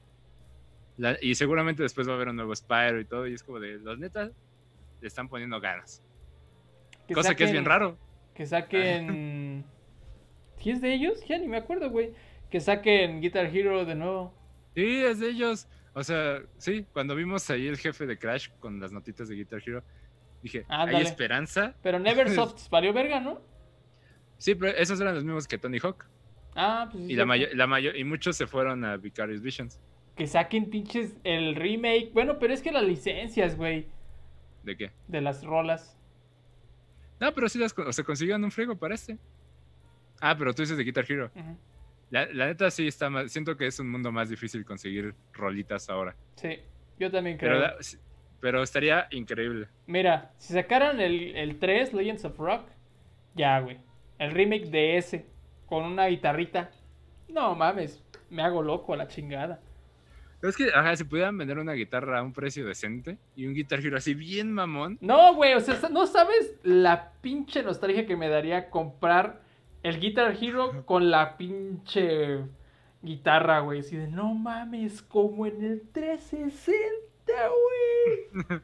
[0.98, 3.60] la- y seguramente después va a haber un nuevo Spyro y todo, y es como
[3.60, 4.32] de, los neta,
[5.02, 6.02] le están poniendo ganas.
[7.14, 7.98] Cosa que es bien raro.
[8.34, 9.64] Que saquen.
[10.58, 11.24] ¿Sí es de ellos?
[11.28, 12.14] Ya ni me acuerdo, güey.
[12.50, 14.34] Que saquen Guitar Hero de nuevo.
[14.74, 15.68] Sí, es de ellos.
[15.94, 19.62] O sea, sí, cuando vimos ahí el jefe de Crash con las notitas de Guitar
[19.66, 19.84] Hero,
[20.42, 20.66] dije.
[20.68, 21.76] ¿hay esperanza?
[21.82, 23.42] Pero Neversoft valió verga, ¿no?
[24.38, 26.06] Sí, pero esos eran los mismos que Tony Hawk.
[26.56, 27.12] Ah, pues sí.
[27.12, 27.68] Y la cierto.
[27.68, 29.80] mayo- la y muchos se fueron a Vicarious Visions.
[30.16, 32.12] Que saquen pinches el remake.
[32.14, 33.88] Bueno, pero es que las licencias, güey.
[34.64, 34.92] ¿De qué?
[35.08, 35.98] De las rolas.
[37.20, 39.18] No, pero sí las o sea, consiguieron un friego para este.
[40.22, 41.30] Ah, pero tú dices de Guitar Hero.
[42.10, 43.32] La, la neta sí está más.
[43.32, 46.16] Siento que es un mundo más difícil conseguir rolitas ahora.
[46.36, 46.60] Sí,
[47.00, 47.52] yo también creo.
[47.52, 47.76] Pero, la-
[48.40, 49.68] pero estaría increíble.
[49.88, 52.68] Mira, si sacaran el, el 3, Legends of Rock,
[53.34, 53.78] ya, güey.
[54.20, 55.26] El remake de ese,
[55.66, 56.72] con una guitarrita.
[57.28, 59.60] No mames, me hago loco a la chingada.
[60.42, 63.80] Es que, ajá, si pudieran vender una guitarra a un precio decente y un Guitar
[63.80, 64.98] Hero así bien mamón.
[65.02, 69.42] No, güey, o sea, no sabes la pinche nostalgia que me daría comprar
[69.82, 72.42] el Guitar Hero con la pinche
[73.02, 73.80] guitarra, güey.
[73.80, 76.84] Así de, no mames, como en el 360,
[78.44, 78.60] güey.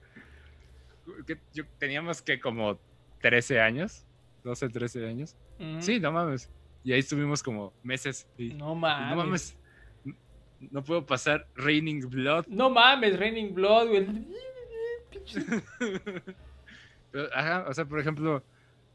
[1.25, 2.79] que yo, teníamos que como
[3.21, 4.05] 13 años.
[4.43, 5.35] 12, 13 años.
[5.59, 5.81] Ujú.
[5.81, 6.49] Sí, no mames.
[6.83, 8.27] Y ahí estuvimos como meses.
[8.37, 9.09] y- No mames.
[9.09, 9.57] no mames.
[10.71, 12.45] No puedo pasar Raining Blood.
[12.47, 14.07] No mames, Raining Blood, güey.
[17.11, 18.43] Pero, ajá, o sea, por ejemplo,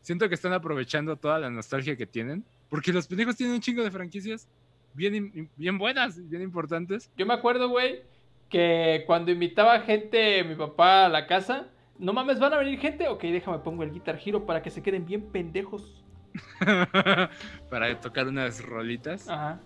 [0.00, 2.44] siento que están aprovechando toda la nostalgia que tienen.
[2.68, 4.48] Porque los pendejos tienen un chingo de franquicias
[4.94, 7.10] bien, bien buenas, bien importantes.
[7.16, 8.02] Yo me acuerdo, güey,
[8.48, 11.68] que cuando invitaba gente, mi papá a la casa,
[11.98, 14.82] no mames, van a venir gente, ok, déjame pongo el Guitar Hero para que se
[14.82, 16.02] queden bien pendejos.
[17.70, 19.28] para tocar unas rolitas.
[19.28, 19.60] Ajá.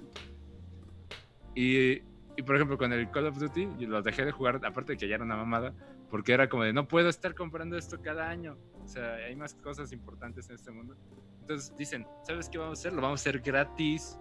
[1.54, 2.02] Y,
[2.36, 5.08] y, por ejemplo, con el Call of Duty, los dejé de jugar, aparte de que
[5.08, 5.74] ya era una mamada,
[6.10, 8.56] porque era como de no puedo estar comprando esto cada año.
[8.84, 10.96] O sea, hay más cosas importantes en este mundo.
[11.40, 12.92] Entonces dicen, ¿sabes qué vamos a hacer?
[12.92, 14.18] Lo vamos a hacer gratis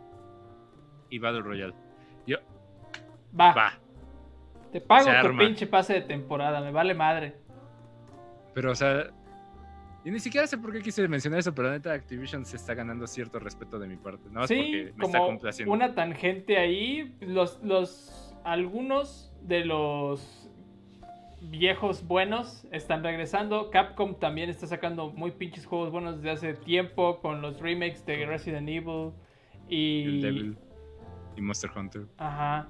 [1.09, 1.73] y Battle Royale.
[2.25, 2.37] Yo,
[3.39, 3.73] Va, va.
[4.71, 7.35] te pago tu pinche pase de temporada, me vale madre.
[8.53, 9.11] Pero, o sea,
[10.05, 12.73] y ni siquiera sé por qué quise mencionar eso, pero la neta Activision se está
[12.73, 14.29] ganando cierto respeto de mi parte.
[14.29, 15.73] Más Sí, porque me está como complaciendo.
[15.73, 20.49] una tangente ahí, los, los, algunos de los
[21.41, 23.69] viejos buenos están regresando.
[23.71, 28.25] Capcom también está sacando muy pinches juegos buenos desde hace tiempo con los remakes de
[28.25, 29.11] Resident Evil
[29.69, 30.03] y...
[30.03, 30.57] El Devil
[31.37, 32.05] y Monster Hunter.
[32.17, 32.67] Ajá.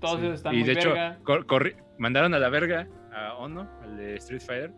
[0.00, 0.26] Todos Sí.
[0.28, 1.18] están y muy de hecho, verga.
[1.24, 4.72] corri- mandaron a la verga a Ono, al de Street Fighter,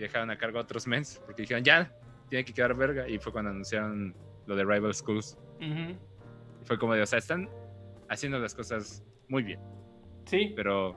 [0.00, 1.92] y dejaron a cargo a otros mens, porque dijeron, ya,
[2.30, 3.06] tiene que quedar verga.
[3.06, 4.14] Y fue cuando anunciaron
[4.46, 5.36] lo de Rival Schools.
[5.60, 5.94] Y
[6.64, 7.50] fue como de, o sea, están
[8.08, 9.60] haciendo las cosas muy bien,
[10.24, 10.52] Sí.
[10.56, 10.96] pero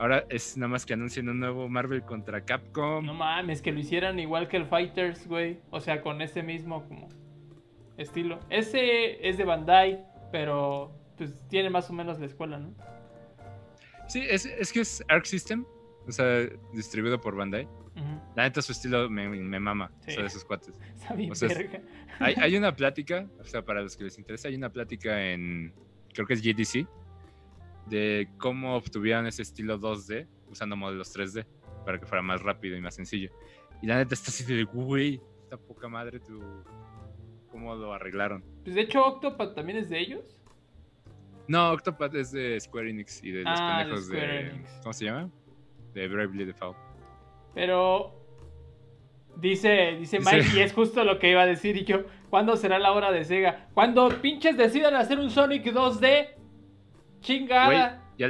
[0.00, 3.06] ahora es nada más que anuncien un nuevo Marvel contra Capcom.
[3.06, 5.60] No mames, que lo hicieran igual que el Fighters, güey.
[5.70, 7.08] O sea, con ese mismo como
[7.96, 8.40] estilo.
[8.50, 12.74] Ese es de Bandai, pero pues tiene más o menos la escuela, ¿no?
[14.08, 15.64] Sí, es, es que es Arc System,
[16.08, 17.68] o sea, distribuido por Bandai.
[18.36, 20.12] La neta, su estilo me, me mama, Sí.
[20.12, 20.78] o sea, de sus cuates.
[20.94, 21.82] Está bien O sea, es- verga.
[22.20, 25.74] Hay, hay una plática, o sea, para los que les interesa, hay una plática en,
[26.14, 26.86] creo que es GDC,
[27.86, 31.44] de cómo obtuvieron ese estilo 2D usando modelos 3D
[31.84, 33.30] para que fuera más rápido y más sencillo.
[33.82, 36.40] Y la neta está así de, güey, esta poca madre, tu,
[37.50, 38.44] cómo lo arreglaron.
[38.62, 40.40] Pues de hecho, Octopath también es de ellos.
[41.48, 44.70] No, Octopath es de Square Enix y de los Ah, de pendejos de, Square Enix.
[44.82, 45.30] ¿cómo se llama?
[45.98, 46.76] De Bravely Default.
[47.54, 48.14] Pero
[49.36, 51.76] dice, dice Mike, y es justo lo que iba a decir.
[51.76, 53.68] Y yo, ¿cuándo será la hora de Sega?
[53.74, 56.28] Cuando pinches decidan hacer un Sonic 2D.
[57.20, 58.04] Chingada.
[58.16, 58.28] Ya,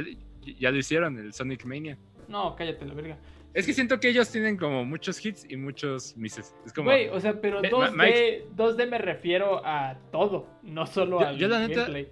[0.57, 1.97] ya lo hicieron, el Sonic Mania.
[2.27, 3.17] No, cállate la verga.
[3.53, 6.55] Es que siento que ellos tienen como muchos hits y muchos misses.
[6.65, 6.89] Es como.
[6.89, 11.19] Güey, o sea, pero Ve, 2D, Ma- Mike- 2D me refiero a todo, no solo
[11.19, 12.09] Yo- al yo la neta- gameplay.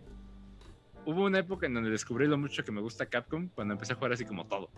[1.05, 3.95] Hubo una época en donde descubrí lo mucho que me gusta Capcom cuando empecé a
[3.95, 4.70] jugar así como todo.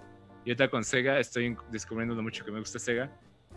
[0.50, 3.12] Y ahorita con Sega estoy en- descubriendo lo mucho que me gusta Sega,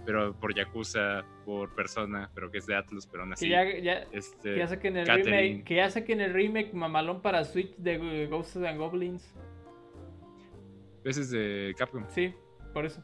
[0.05, 3.47] pero por Yakuza, por Persona, pero que es de Atlus, pero aún así.
[3.47, 5.41] Que ya, ya, este, que ya saquen el Catherine.
[5.41, 9.35] remake, que ya saquen el remake mamalón para Switch de Ghosts and Goblins.
[11.03, 12.05] Ese es de Capcom.
[12.11, 12.35] Sí,
[12.75, 13.03] por eso.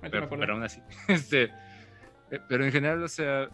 [0.00, 0.80] Pero, pero aún así.
[1.08, 1.50] Este,
[2.30, 3.50] eh, pero en general, o sea,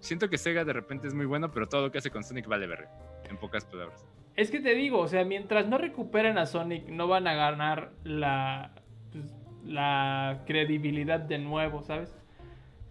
[0.00, 2.46] siento que Sega de repente es muy bueno, pero todo lo que hace con Sonic
[2.46, 2.90] vale verga.
[3.26, 4.06] En pocas palabras.
[4.36, 7.92] Es que te digo, o sea, mientras no recuperen a Sonic, no van a ganar
[8.04, 8.74] la,
[9.12, 9.24] pues,
[9.64, 12.16] la credibilidad de nuevo, ¿sabes?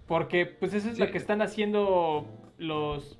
[0.07, 1.01] Porque, pues, eso es Sí.
[1.03, 3.19] lo que están haciendo los,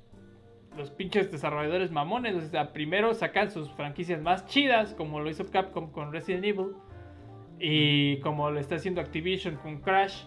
[0.76, 2.34] los pinches desarrolladores mamones.
[2.36, 6.68] O sea, primero sacan sus franquicias más chidas, como lo hizo Capcom con Resident Evil,
[7.60, 10.22] y como lo está haciendo Activision con Crash.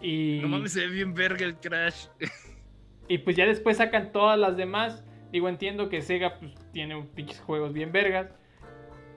[0.00, 2.06] Y, No mames, se ve bien verga el Crash.
[3.08, 5.04] y pues ya después sacan todas las demás.
[5.32, 8.34] Digo, entiendo que Sega pues, tiene pinches juegos bien vergas.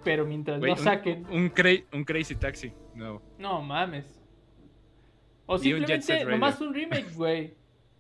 [0.03, 1.25] Pero mientras Güey, no un- saquen.
[1.29, 2.71] Un, cra- un Crazy Taxi.
[2.95, 3.21] No.
[3.37, 4.19] No mames.
[5.45, 6.29] O un simplemente Radio.
[6.29, 7.53] nomás un remake, güey.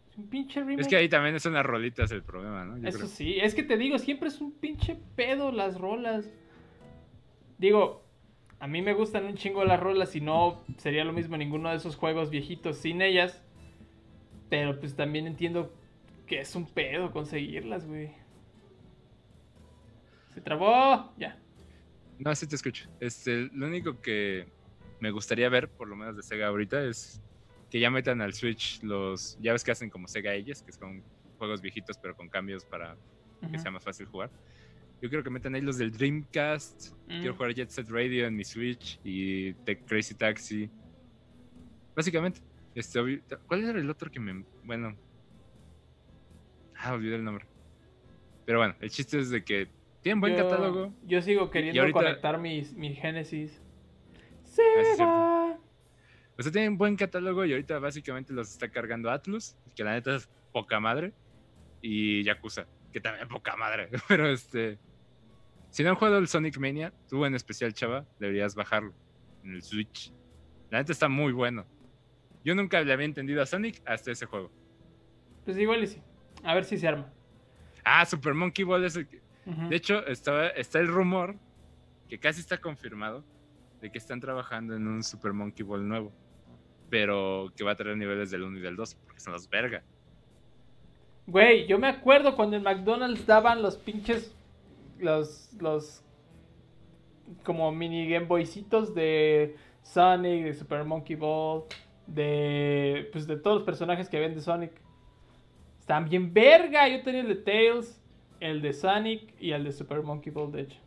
[0.09, 0.81] Es un pinche remake.
[0.81, 2.77] Es que ahí también son las rolitas el problema, ¿no?
[2.77, 3.09] Yo Eso creo.
[3.09, 6.29] sí, es que te digo, siempre es un pinche pedo las rolas.
[7.57, 8.03] Digo,
[8.59, 11.75] a mí me gustan un chingo las rolas y no sería lo mismo ninguno de
[11.77, 13.43] esos juegos viejitos sin ellas.
[14.49, 15.71] Pero pues también entiendo
[16.27, 18.11] que es un pedo conseguirlas, güey.
[20.33, 21.37] Se trabó, ya.
[22.23, 22.87] No, sí te escucho.
[22.99, 24.47] Este, lo único que
[24.99, 27.19] me gustaría ver, por lo menos de Sega ahorita, es
[27.71, 29.39] que ya metan al Switch los.
[29.41, 31.03] Ya ves que hacen como Sega Ages, que son
[31.39, 32.95] juegos viejitos, pero con cambios para
[33.51, 34.29] que sea más fácil jugar.
[35.01, 36.93] Yo creo que metan ahí los del Dreamcast.
[37.07, 37.19] Mm.
[37.21, 40.69] Quiero jugar Jet Set Radio en mi Switch y The Crazy Taxi.
[41.95, 42.39] Básicamente.
[42.75, 42.99] Este,
[43.47, 44.45] ¿Cuál era el otro que me.
[44.63, 44.95] Bueno.
[46.77, 47.47] Ah, olvidé el nombre.
[48.45, 49.69] Pero bueno, el chiste es de que
[50.01, 50.93] tienen buen yo, catálogo.
[51.03, 53.61] Yo sigo queriendo ahorita- conectar mis, mi Genesis.
[54.43, 54.95] es cierto.
[54.97, 55.57] Sega.
[56.37, 60.15] O sea, tienen buen catálogo y ahorita básicamente los está cargando Atlus, que la neta
[60.15, 61.13] es poca madre,
[61.81, 63.89] y Yakuza, que también poca madre.
[64.07, 64.79] Pero este.
[65.69, 68.93] Si no han jugado el Sonic Mania, tú en especial, chava, deberías bajarlo
[69.43, 70.11] en el Switch.
[70.69, 71.65] La neta está muy bueno.
[72.43, 74.51] Yo nunca le había entendido a Sonic hasta ese juego.
[75.45, 76.01] Pues igual y sí.
[76.43, 77.13] A ver si se arma.
[77.83, 81.35] Ah, Super Monkey Ball es el que- De hecho, estaba, está el rumor,
[82.07, 83.23] que casi está confirmado,
[83.81, 86.11] de que están trabajando en un Super Monkey Ball nuevo.
[86.89, 89.83] Pero que va a tener niveles del 1 y del 2, porque son los verga.
[91.27, 94.35] Güey, yo me acuerdo cuando en McDonald's daban los pinches.
[94.99, 95.53] Los.
[95.59, 96.03] Los.
[97.43, 101.63] Como mini Game Boycitos de Sonic, de Super Monkey Ball,
[102.07, 103.09] de.
[103.11, 104.73] Pues de todos los personajes que ven de Sonic.
[105.79, 106.87] Están bien verga.
[106.89, 108.00] Yo tenía el de Tails,
[108.41, 110.77] el de Sonic y el de Super Monkey Ball, de hecho.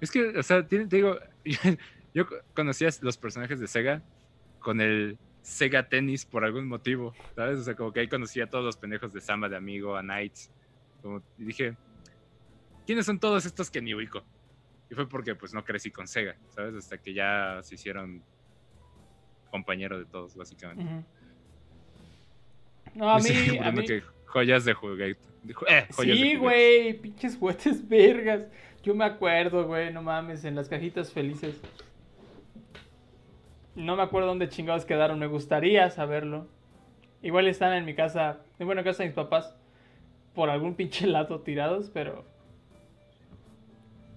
[0.00, 1.18] Es que, o sea, te digo,
[2.14, 4.02] yo conocía los personajes de Sega
[4.60, 7.58] con el Sega Tennis por algún motivo, ¿sabes?
[7.58, 10.02] O sea, como que ahí conocía a todos los pendejos de Samba de Amigo, a
[10.02, 10.50] Knights.
[11.02, 11.74] Como, y dije,
[12.86, 14.22] ¿quiénes son todos estos que ni ubico?
[14.90, 16.74] Y fue porque pues no crecí con Sega, ¿sabes?
[16.74, 18.22] Hasta que ya se hicieron
[19.50, 21.04] compañero de todos, básicamente.
[22.94, 23.58] No, a mí.
[23.58, 23.86] A mí...
[23.86, 25.35] que joyas de juguete.
[25.68, 28.46] Eh, de Sí, güey, pinches juguetes vergas.
[28.82, 31.60] Yo me acuerdo, güey, no mames, en las cajitas felices.
[33.74, 36.46] No me acuerdo dónde chingados quedaron, me gustaría saberlo.
[37.22, 39.54] Igual están en mi casa, en buena casa de mis papás,
[40.34, 42.24] por algún pinche lado tirados, pero...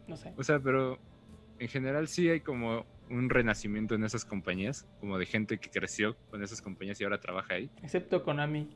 [0.07, 0.33] No sé.
[0.37, 0.97] O sea, pero
[1.59, 6.15] en general sí hay como un renacimiento en esas compañías, como de gente que creció
[6.29, 7.69] con esas compañías y ahora trabaja ahí.
[7.81, 8.69] Excepto Konami.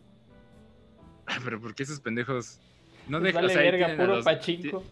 [1.43, 2.59] Pero ¿por qué esos pendejos
[3.07, 3.41] no Pues dejan?
[3.43, 4.84] vale o sea, ahí verga, puro los- pachinko.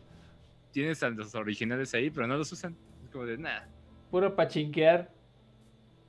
[0.71, 2.77] Tienes a los originales ahí, pero no los usan.
[3.03, 3.67] Es como de nada.
[4.09, 5.11] Puro pachinquear.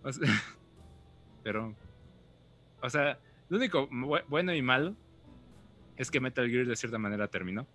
[0.04, 0.22] O sea,
[1.42, 1.74] pero,
[2.80, 3.18] o sea,
[3.48, 4.94] lo único bu- bueno y malo
[5.96, 7.66] es que Metal Gear de cierta manera terminó.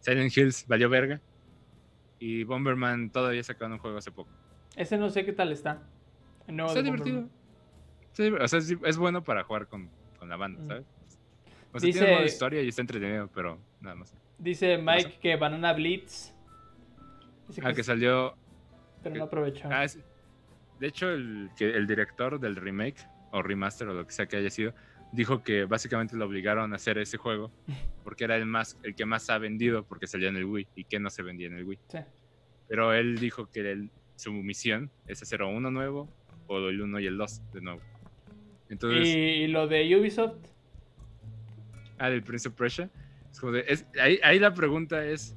[0.00, 1.20] Silent Hills valió verga.
[2.20, 4.30] Y Bomberman todavía sacaron un juego hace poco.
[4.76, 5.82] Ese no sé qué tal está.
[6.46, 7.28] Nuevo Está divertido.
[8.40, 10.68] O sea, es, es bueno para jugar con, con la banda, Mm.
[10.68, 10.86] ¿sabes?
[11.72, 14.14] O sea, Dice- tiene modo historia y está entretenido, pero nada más.
[14.38, 16.32] Dice Mike que Banana Blitz.
[17.48, 18.34] Dice Ah, que salió.
[19.02, 19.68] pero no aprovechó.
[19.70, 19.98] Ah, es-
[20.80, 22.96] de hecho, el, que, el director del remake,
[23.32, 24.72] o remaster, o lo que sea que haya sido,
[25.12, 27.50] dijo que básicamente lo obligaron a hacer ese juego
[28.04, 30.84] porque era el más el que más ha vendido porque salía en el Wii y
[30.84, 31.78] que no se vendía en el Wii.
[31.88, 31.98] Sí.
[32.68, 36.08] Pero él dijo que él- su misión es hacer uno nuevo
[36.46, 37.80] o el 1 y el 2 de nuevo.
[38.68, 40.36] Entonces, Y, y lo de Ubisoft,
[41.98, 42.90] ah, del Prince of Persia,
[44.00, 45.36] ahí la pregunta es,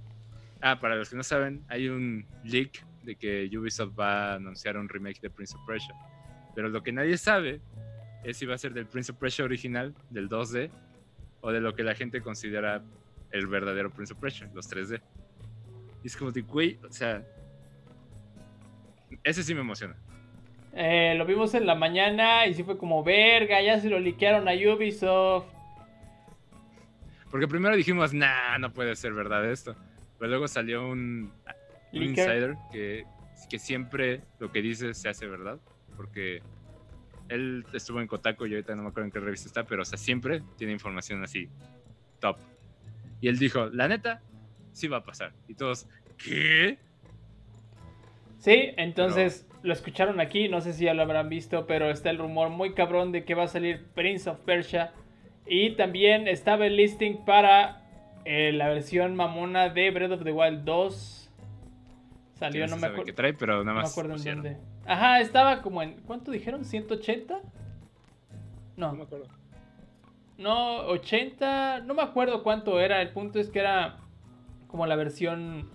[0.62, 4.78] ah, para los que no saben, hay un leak de que Ubisoft va a anunciar
[4.78, 5.96] un remake de Prince of Persia.
[6.56, 7.62] Pero lo que nadie sabe
[8.24, 10.70] es si va a ser del Prince of Persia original, del 2D,
[11.42, 12.84] o de lo que la gente considera
[13.32, 15.02] el verdadero Prince of Persia, los 3D.
[16.04, 17.24] Y es como de, güey, o sea,
[19.24, 19.96] ese sí me emociona.
[20.74, 24.48] eh, lo vimos en la mañana y sí fue como, verga, ya se lo liquearon
[24.48, 25.46] a Ubisoft.
[27.32, 29.76] Porque primero dijimos, nah, no puede ser verdad esto.
[30.20, 31.32] Pero luego salió un,
[31.92, 33.06] insider que,
[33.50, 35.58] que siempre lo que dice se hace verdad.
[35.96, 36.42] Porque
[37.32, 39.86] él estuvo en Kotaku y ahorita no me acuerdo en qué revista está, pero o
[39.86, 41.48] sea, siempre tiene información así,
[42.20, 42.38] top.
[43.22, 44.22] Y él dijo, la neta,
[44.74, 45.32] sí va a pasar.
[45.48, 46.78] Y todos, ¿qué?
[48.38, 52.18] Sí, entonces lo escucharon aquí, no sé si ya lo habrán visto, pero está el
[52.18, 54.94] rumor muy cabrón de que va a salir Prince of Persia.
[55.46, 57.82] Y también estaba el listing para
[58.26, 61.18] eh, la versión mamona de Breath of the Wild 2.
[62.36, 63.06] Salió, Sí, no me acuerdo.
[63.06, 64.58] qué trae, pero nada No me más acuerdo en dónde.
[64.86, 66.02] Ajá, estaba como en.
[66.02, 66.64] ¿Cuánto dijeron?
[66.64, 67.40] ¿180?
[68.78, 69.26] No me No, acuerdo.
[70.38, 71.82] no, 80.
[71.82, 73.02] No me acuerdo cuánto era.
[73.02, 73.98] El punto es que era
[74.68, 75.70] como la versión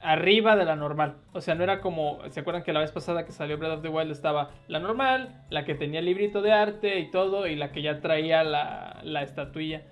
[0.00, 1.16] arriba de la normal.
[1.32, 2.18] O sea, no era como.
[2.30, 5.44] ¿Se acuerdan que la vez pasada que salió Breath of the Wild estaba la normal,
[5.50, 9.00] la que tenía el librito de arte y todo, y la que ya traía la,
[9.02, 9.82] la estatuilla?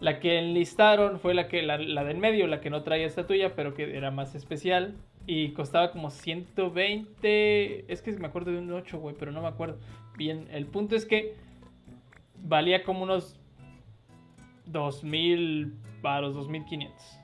[0.00, 3.74] La que enlistaron fue la que la, la medio, la que no traía estatuilla, pero
[3.74, 4.94] que era más especial.
[5.26, 7.92] Y costaba como 120.
[7.92, 9.78] Es que me acuerdo de un 8, güey, pero no me acuerdo.
[10.16, 11.34] Bien, el punto es que
[12.36, 13.38] valía como unos
[14.66, 17.17] 2000 varos, 2500.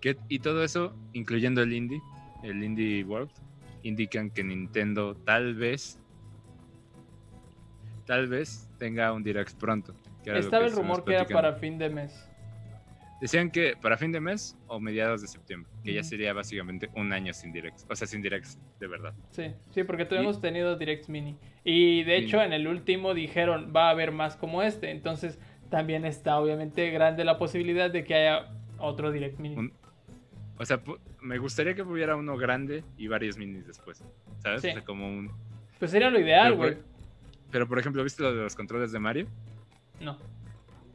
[0.00, 2.00] Que- y todo eso, incluyendo el indie,
[2.42, 3.30] el Indie World,
[3.82, 5.98] indican que Nintendo tal vez,
[8.06, 9.94] tal vez tenga un Direct pronto.
[10.24, 12.26] que Estaba que el rumor que era para fin de mes.
[13.22, 17.12] Decían que para fin de mes o mediados de septiembre, que ya sería básicamente un
[17.12, 19.12] año sin directs, o sea, sin directs de verdad.
[19.30, 21.36] Sí, sí, porque todavía hemos tenido Directs Mini.
[21.62, 24.90] Y de hecho, en el último dijeron, va a haber más como este.
[24.90, 25.38] Entonces,
[25.68, 28.48] también está obviamente grande la posibilidad de que haya
[28.78, 29.56] otro Direct Mini.
[29.56, 29.72] Un-
[30.60, 30.78] O sea,
[31.22, 34.04] me gustaría que hubiera uno grande y varios minis después,
[34.42, 34.60] ¿sabes?
[34.60, 34.68] Sí.
[34.68, 35.32] O sea, como un...
[35.78, 36.76] Pues sería lo ideal, güey.
[37.50, 39.26] Pero por ejemplo, ¿viste lo de los controles de Mario?
[40.00, 40.18] No.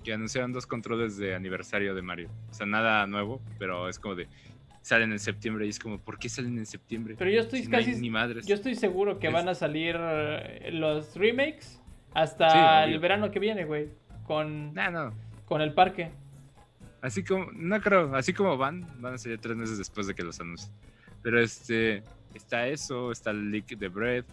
[0.03, 2.29] Que anunciaron dos controles de aniversario de Mario.
[2.51, 4.27] O sea, nada nuevo, pero es como de...
[4.83, 7.15] Salen en septiembre y es como, ¿por qué salen en septiembre?
[7.17, 7.99] Pero yo estoy Si no hay casi.
[7.99, 8.45] ni madres.
[8.45, 11.81] Yo estoy seguro que Es- van a salir eh, los remakes
[12.13, 13.89] hasta Sí, el verano que viene, güey.
[14.27, 15.11] Con, Nah, no.
[15.45, 16.11] con el parque.
[17.01, 20.23] Así como, no creo, así como van, van a salir tres meses después de que
[20.23, 20.73] los anuncien.
[21.21, 24.25] Pero este, está eso, está el leak de Breath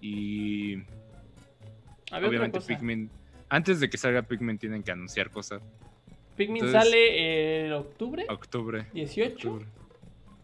[0.00, 0.82] y
[2.12, 2.60] obviamente.
[2.60, 3.10] Pikmin.
[3.48, 5.62] Antes de que salga Pikmin tienen que anunciar cosas.
[6.36, 9.34] Pikmin Entonces- sale el octubre Octubre, 18.
[9.34, 9.66] octubre,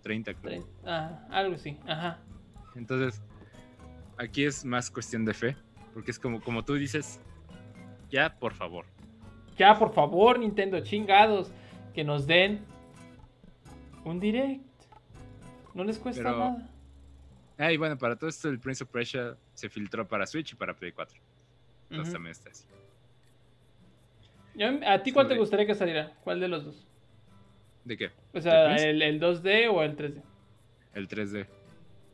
[0.02, 0.62] 30 creo.
[0.62, 1.76] 30, ah, algo así.
[1.86, 2.20] Ajá.
[2.74, 3.20] Entonces,
[4.18, 5.56] aquí es más cuestión de fe,
[5.92, 7.20] porque es como, como tú dices,
[8.10, 8.86] ya por favor.
[9.62, 11.52] Ya, por favor, Nintendo, chingados.
[11.94, 12.64] Que nos den
[14.04, 14.60] un direct.
[15.72, 16.68] No les cuesta Pero- nada.
[17.58, 20.56] Ah, y bueno, para todo esto el Prince of Persia se filtró para Switch y
[20.56, 21.16] para Play 4.
[21.90, 22.64] Entonces también está así.
[24.84, 26.12] ¿A ti cuál te gustaría que saliera?
[26.24, 26.84] ¿Cuál de los dos?
[27.84, 28.10] ¿De qué?
[28.34, 30.22] O sea, el, el 2D o el 3D.
[30.94, 31.46] El 3D.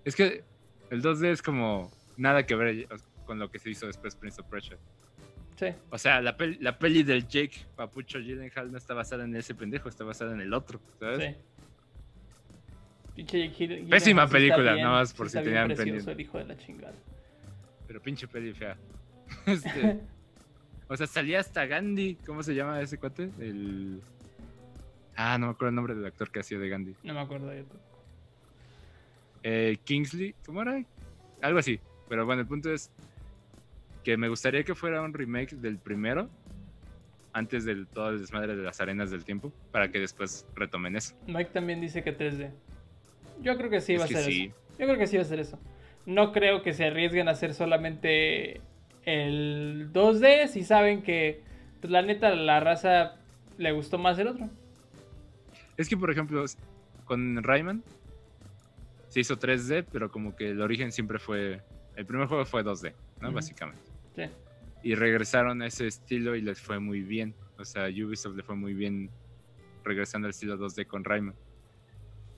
[0.05, 0.45] Es que
[0.91, 2.87] el 2D es como nada que ver
[3.25, 4.77] con lo que se hizo después Prince of Persia.
[5.59, 5.67] Sí.
[5.91, 9.55] O sea, la, pel- la peli del Jake Papucho Gyllenhaal no está basada en ese
[9.55, 11.35] pendejo, está basada en el otro, ¿sabes?
[13.17, 13.23] Sí.
[13.25, 16.13] Jake Pésima película, bien, nada más por si tenían pendiente.
[16.13, 16.95] el hijo de la chingada.
[17.89, 18.77] Pero pinche peli fea.
[19.47, 20.01] Este,
[20.89, 22.15] o sea, salía hasta Gandhi.
[22.25, 23.31] ¿Cómo se llama ese cuate?
[23.39, 24.01] El.
[25.17, 26.95] Ah, no me acuerdo el nombre del actor que hacía de Gandhi.
[27.03, 27.81] No me acuerdo todo.
[29.43, 30.83] Eh, Kingsley, ¿cómo era?
[31.43, 31.79] Algo así.
[32.09, 32.91] Pero bueno, el punto es
[34.09, 36.31] que me gustaría que fuera un remake del primero,
[37.35, 41.15] antes del todo el desmadre de las arenas del tiempo, para que después retomen eso.
[41.27, 42.51] Mike también dice que 3D.
[43.43, 44.45] Yo creo que sí Es va a ser sí.
[44.47, 44.57] eso.
[44.79, 45.59] Yo creo que sí va a ser eso.
[46.07, 48.63] No creo que se arriesguen a hacer solamente
[49.05, 51.43] el 2D si saben que
[51.83, 53.17] pues, la neta la raza
[53.59, 54.49] le gustó más el otro.
[55.77, 56.47] Es que, por ejemplo,
[57.05, 57.85] con Rayman
[59.11, 61.61] se hizo 3D, pero como que el origen siempre fue.
[61.95, 63.33] El primer juego fue 2D, ¿no?
[63.33, 63.88] Básicamente.
[64.19, 64.31] Sí.
[64.83, 67.35] Y regresaron a ese estilo y les fue muy bien.
[67.59, 69.11] O sea, Ubisoft le fue muy bien
[69.85, 71.35] regresando al estilo 2D con Rayman.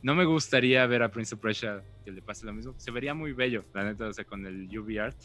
[0.02, 2.74] No me gustaría ver a Prince of Persia que le pase lo mismo.
[2.78, 5.16] Se vería muy bello, la neta, o sea, con el UV art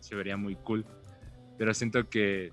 [0.00, 0.84] se vería muy cool.
[1.56, 2.52] Pero siento que,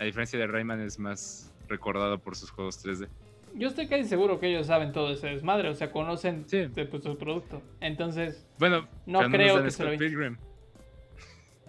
[0.00, 3.08] a diferencia de Rayman, es más recordado por sus juegos 3D.
[3.54, 6.66] Yo estoy casi seguro que ellos saben todo ese desmadre, o sea, conocen Sí.
[6.66, 7.62] de, pues, su producto.
[7.80, 10.36] Entonces, Bueno, No creo que se lo Pilgrim.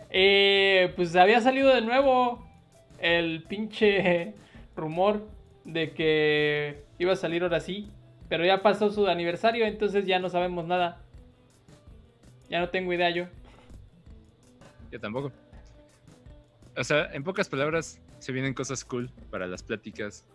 [0.10, 2.47] Eh, pues había salido de nuevo
[2.99, 4.34] el pinche
[4.76, 5.28] rumor
[5.64, 7.89] de que iba a salir ahora sí,
[8.30, 11.01] pero ya pasó su aniversario, entonces ya no sabemos nada.
[12.49, 13.26] Ya no tengo idea yo.
[14.91, 15.32] Yo tampoco.
[16.78, 20.26] O sea, en pocas palabras, se vienen cosas cool para las pláticas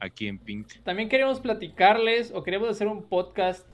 [0.00, 0.82] aquí en Pink.
[0.82, 3.66] También queremos platicarles o queremos hacer un podcast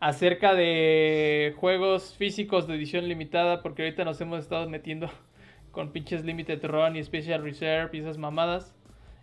[0.00, 5.08] acerca de juegos físicos de edición limitada, porque ahorita nos hemos estado metiendo
[5.70, 8.74] con pinches Limited Run y Special Reserve y esas mamadas.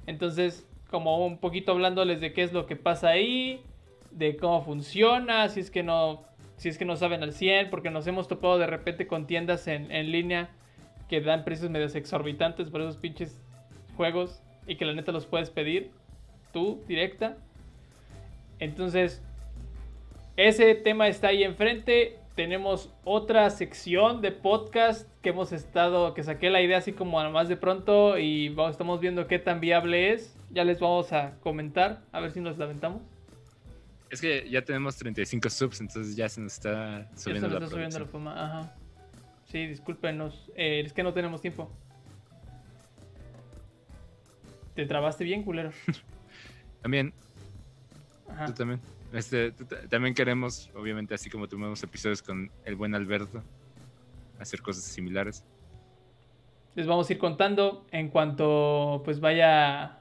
[0.07, 3.61] Entonces, como un poquito hablándoles de qué es lo que pasa ahí,
[4.11, 6.23] de cómo funciona, si es que no,
[6.57, 9.67] si es que no saben al 100, porque nos hemos topado de repente con tiendas
[9.67, 10.49] en, en línea
[11.07, 13.39] que dan precios medios exorbitantes por esos pinches
[13.95, 15.91] juegos y que la neta los puedes pedir
[16.51, 17.37] tú directa.
[18.59, 19.23] Entonces,
[20.37, 22.17] ese tema está ahí enfrente.
[22.35, 27.49] Tenemos otra sección de podcast que hemos estado, que saqué la idea así como más
[27.49, 30.35] de pronto y vamos, estamos viendo qué tan viable es.
[30.49, 33.01] Ya les vamos a comentar, a ver si nos lamentamos.
[34.09, 37.59] Es que ya tenemos 35 subs, entonces ya se nos está Ya se subiendo nos
[37.59, 38.45] la está subiendo la fama.
[38.45, 38.75] Ajá.
[39.45, 40.49] Sí, discúlpenos.
[40.55, 41.69] eh, es que no tenemos tiempo.
[44.75, 45.71] Te trabaste bien, culero.
[46.81, 47.13] También,
[48.29, 48.45] Ajá.
[48.47, 48.79] tú también.
[49.13, 49.51] Este,
[49.89, 53.43] también queremos, obviamente, así como tuvimos episodios con el buen Alberto,
[54.39, 55.43] hacer cosas similares.
[56.75, 59.99] les vamos a ir contando en cuanto pues vaya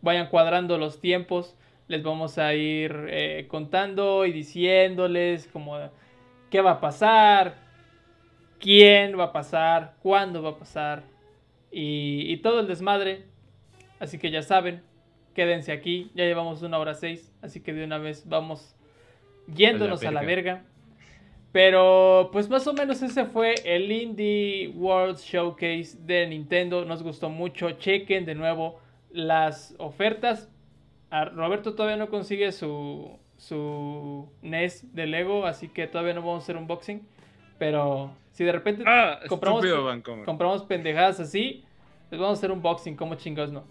[0.00, 1.56] vayan cuadrando los tiempos
[1.88, 5.78] les vamos a ir eh, contando y diciéndoles como
[6.50, 7.56] qué va a pasar
[8.58, 11.02] quién va a pasar cuándo va a pasar
[11.70, 13.26] y, y todo el desmadre
[13.98, 14.82] así que ya saben
[15.34, 18.74] quédense aquí ya llevamos una hora seis así que de una vez vamos
[19.46, 20.52] yéndonos a la verga.
[20.54, 20.70] verga
[21.52, 26.84] pero pues más o menos ese fue el Indie World Showcase de Nintendo.
[26.84, 27.72] Nos gustó mucho.
[27.72, 28.78] Chequen de nuevo
[29.10, 30.48] las ofertas.
[31.10, 36.42] A Roberto todavía no consigue su, su NES de Lego, así que todavía no vamos
[36.42, 37.02] a hacer unboxing.
[37.58, 39.18] Pero si de repente ¡Ah!
[39.28, 39.66] compramos,
[40.24, 41.64] compramos pendejadas así,
[42.12, 42.94] les vamos a hacer unboxing.
[42.94, 43.64] como chingados no?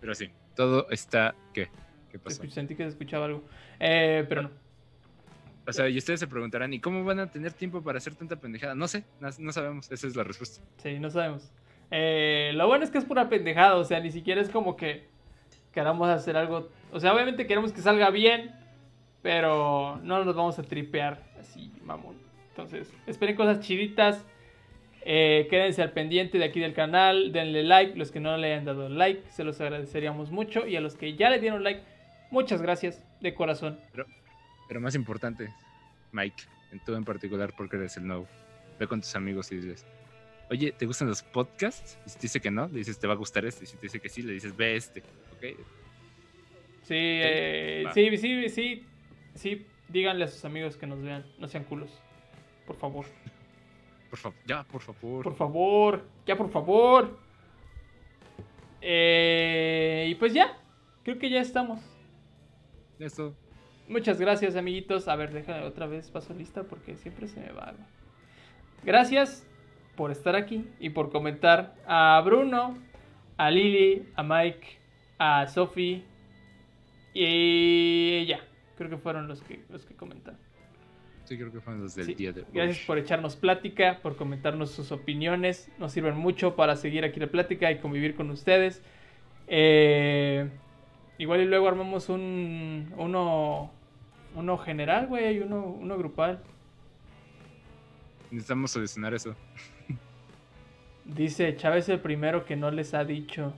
[0.00, 1.34] Pero sí, todo está...
[1.52, 1.68] ¿Qué?
[2.10, 2.42] ¿Qué pasó?
[2.48, 3.44] Sentí que se escuchaba algo.
[3.80, 4.50] Eh, pero no.
[5.66, 8.36] O sea, y ustedes se preguntarán, ¿y cómo van a tener tiempo para hacer tanta
[8.36, 8.74] pendejada?
[8.74, 10.64] No sé, no, no sabemos, esa es la respuesta.
[10.78, 11.52] Sí, no sabemos.
[11.90, 15.06] Eh, lo bueno es que es pura pendejada, o sea, ni siquiera es como que
[15.72, 16.70] queramos hacer algo.
[16.90, 18.50] O sea, obviamente queremos que salga bien,
[19.20, 22.16] pero no nos vamos a tripear así, mamón.
[22.50, 24.24] Entonces, esperen cosas chiditas.
[25.02, 27.32] Eh, quédense al pendiente de aquí del canal.
[27.32, 27.96] Denle like.
[27.96, 30.66] Los que no le hayan dado like, se los agradeceríamos mucho.
[30.66, 31.82] Y a los que ya le dieron like,
[32.30, 33.78] muchas gracias de corazón.
[34.68, 35.48] Pero más importante,
[36.12, 36.42] Mike,
[36.72, 38.26] en tú en particular, porque eres el nuevo.
[38.78, 39.86] Ve con tus amigos y diles,
[40.50, 41.98] oye, ¿te gustan los podcasts?
[42.06, 43.64] Y si te dice que no, le dices, te va a gustar este.
[43.64, 45.00] Y si te dice que sí, le dices, ve este.
[45.00, 45.58] ¿Ok?
[46.82, 48.84] Sí, eh, sí, sí, sí,
[49.34, 49.66] sí.
[49.88, 51.24] Díganle a sus amigos que nos vean.
[51.38, 51.90] No sean culos.
[52.66, 53.06] Por favor.
[54.10, 55.22] Por favor, ya, por favor.
[55.24, 57.18] Por favor, ya por favor.
[58.80, 60.58] Eh, y pues ya,
[61.02, 61.80] creo que ya estamos.
[62.98, 63.34] Esto.
[63.88, 65.08] Muchas gracias, amiguitos.
[65.08, 67.72] A ver, déjame otra vez paso lista porque siempre se me va.
[67.72, 67.84] güey.
[68.84, 69.46] Gracias
[69.96, 72.78] por estar aquí y por comentar a Bruno,
[73.36, 74.78] a Lili, a Mike,
[75.18, 76.04] a Sophie
[77.14, 78.40] y ya.
[78.76, 80.38] Creo que fueron los que los que comentaron.
[81.28, 82.46] Sí, creo que fueron los del Sí, día de hoy.
[82.54, 85.70] Gracias por echarnos plática, por comentarnos sus opiniones.
[85.78, 88.82] Nos sirven mucho para seguir aquí la plática y convivir con ustedes.
[89.46, 90.48] Eh,
[91.18, 93.70] igual y luego armamos un uno,
[94.34, 96.42] uno general, güey, uno, uno grupal.
[98.30, 99.36] Necesitamos solucionar eso.
[101.04, 103.52] Dice Chávez el primero que no les ha dicho.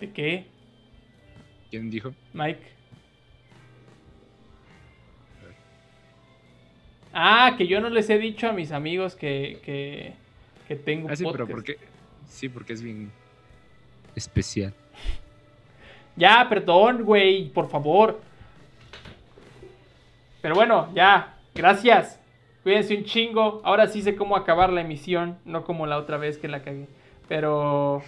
[0.00, 0.48] ¿De qué?
[1.70, 2.12] ¿Quién dijo?
[2.34, 2.75] Mike.
[7.18, 10.12] Ah, que yo no les he dicho a mis amigos que, que,
[10.68, 11.78] que tengo Ah, sí, pero porque.
[12.28, 13.10] Sí, porque es bien
[14.14, 14.74] especial.
[16.18, 18.18] Ya, perdón, güey, por favor.
[20.40, 22.18] Pero bueno, ya, gracias.
[22.62, 23.60] Cuídense un chingo.
[23.64, 26.86] Ahora sí sé cómo acabar la emisión, no como la otra vez que la cagué.
[27.28, 28.02] Pero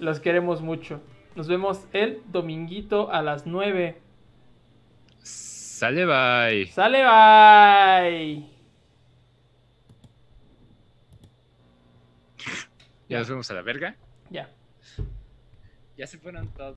[0.00, 1.00] los queremos mucho.
[1.36, 4.01] Nos vemos el dominguito a las 9.
[5.82, 6.66] Sale, bye.
[6.66, 8.46] Sale, bye.
[13.08, 13.96] Ya nos vemos a la verga.
[14.30, 14.48] Ya.
[15.96, 16.70] Ya se fueron todos.